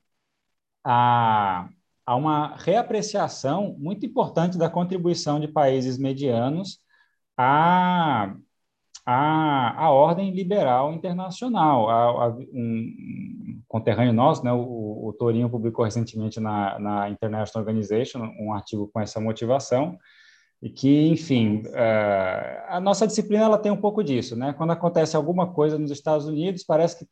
a, 0.82 1.68
a 2.06 2.16
uma 2.16 2.56
reapreciação 2.56 3.76
muito 3.78 4.06
importante 4.06 4.56
da 4.56 4.70
contribuição 4.70 5.38
de 5.38 5.48
países 5.48 5.98
medianos 5.98 6.80
à, 7.36 8.34
à, 9.04 9.90
ordem 9.90 10.32
liberal 10.32 10.94
internacional. 10.94 11.90
A, 11.90 12.26
a, 12.26 12.28
um 12.30 13.60
conterrâneo 13.68 14.14
nosso, 14.14 14.44
né, 14.44 14.52
o, 14.52 15.08
o 15.08 15.12
Torinho 15.18 15.50
publicou 15.50 15.84
recentemente 15.84 16.40
na, 16.40 16.78
na 16.78 17.10
International 17.10 17.66
Organization 17.66 18.20
um 18.40 18.52
artigo 18.52 18.88
com 18.88 19.00
essa 19.00 19.20
motivação, 19.20 19.98
e 20.60 20.68
que, 20.68 21.08
enfim, 21.08 21.62
uh, 21.66 22.64
a 22.68 22.80
nossa 22.80 23.06
disciplina 23.06 23.44
ela 23.44 23.58
tem 23.58 23.70
um 23.70 23.80
pouco 23.80 24.02
disso, 24.02 24.34
né? 24.34 24.52
Quando 24.52 24.72
acontece 24.72 25.16
alguma 25.16 25.52
coisa 25.52 25.78
nos 25.78 25.90
Estados 25.90 26.26
Unidos, 26.26 26.64
parece 26.64 26.98
que 26.98 27.06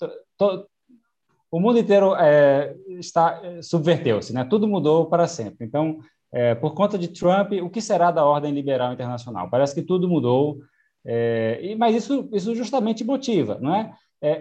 o 1.51 1.61
mundo 1.61 1.78
inteiro 1.78 2.14
é, 2.16 2.74
está 2.99 3.40
subverteu-se, 3.62 4.32
né? 4.32 4.44
Tudo 4.44 4.66
mudou 4.66 5.07
para 5.07 5.28
sempre. 5.28 5.64
Então, 5.64 5.99
é, 6.32 6.57
por 6.57 6.74
conta 6.74 6.99
de 6.99 7.09
Trump, 7.09 7.53
o 7.62 7.70
que 7.70 7.80
será 7.80 8.11
da 8.11 8.24
ordem 8.24 8.53
liberal 8.53 8.92
internacional? 8.92 9.49
Parece 9.49 9.74
que 9.74 9.82
tudo 9.82 10.09
mudou, 10.09 10.59
é, 11.05 11.61
e, 11.62 11.76
mas 11.76 11.94
isso, 11.94 12.28
isso 12.32 12.53
justamente 12.55 13.05
motiva, 13.05 13.59
não 13.61 13.74
é? 13.74 13.94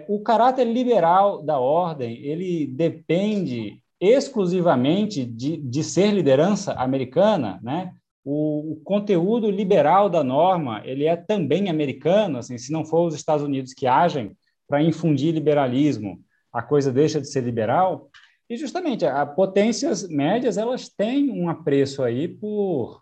O 0.08 0.20
caráter 0.20 0.64
liberal 0.64 1.42
da 1.42 1.60
ordem 1.60 2.16
ele 2.24 2.66
depende 2.66 3.80
exclusivamente 4.00 5.24
de, 5.24 5.58
de 5.58 5.84
ser 5.84 6.10
liderança 6.10 6.72
americana, 6.72 7.60
né? 7.62 7.92
O, 8.28 8.72
o, 8.72 8.76
conteúdo 8.82 9.48
liberal 9.48 10.10
da 10.10 10.24
norma 10.24 10.82
ele 10.84 11.04
é 11.04 11.14
também 11.14 11.70
americano, 11.70 12.38
assim, 12.38 12.58
se 12.58 12.72
não 12.72 12.84
for 12.84 13.06
os 13.06 13.14
Estados 13.14 13.44
Unidos 13.44 13.72
que 13.72 13.86
agem 13.86 14.36
para 14.66 14.82
infundir 14.82 15.32
liberalismo, 15.32 16.20
a 16.52 16.60
coisa 16.60 16.92
deixa 16.92 17.20
de 17.20 17.30
ser 17.30 17.44
liberal. 17.44 18.10
E 18.50 18.56
justamente 18.56 19.06
as 19.06 19.32
potências 19.32 20.08
médias 20.08 20.58
elas 20.58 20.88
têm 20.88 21.30
um 21.30 21.48
apreço 21.48 22.02
aí 22.02 22.26
por 22.26 23.00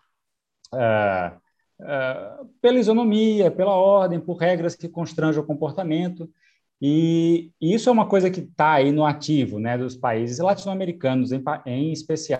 uh, 0.71 1.35
uh, 1.81 2.45
pela 2.61 2.77
isonomia, 2.77 3.49
pela 3.49 3.73
ordem, 3.73 4.19
por 4.19 4.37
regras 4.37 4.75
que 4.75 4.87
constrangem 4.87 5.41
o 5.41 5.45
comportamento. 5.45 6.29
E, 6.79 7.51
e 7.59 7.73
isso 7.73 7.89
é 7.89 7.91
uma 7.91 8.07
coisa 8.07 8.29
que 8.29 8.41
está 8.41 8.73
aí 8.73 8.91
no 8.91 9.05
ativo, 9.05 9.59
né, 9.59 9.75
dos 9.75 9.95
países 9.95 10.37
latino-americanos 10.37 11.31
em, 11.31 11.43
em 11.65 11.91
especial. 11.91 12.33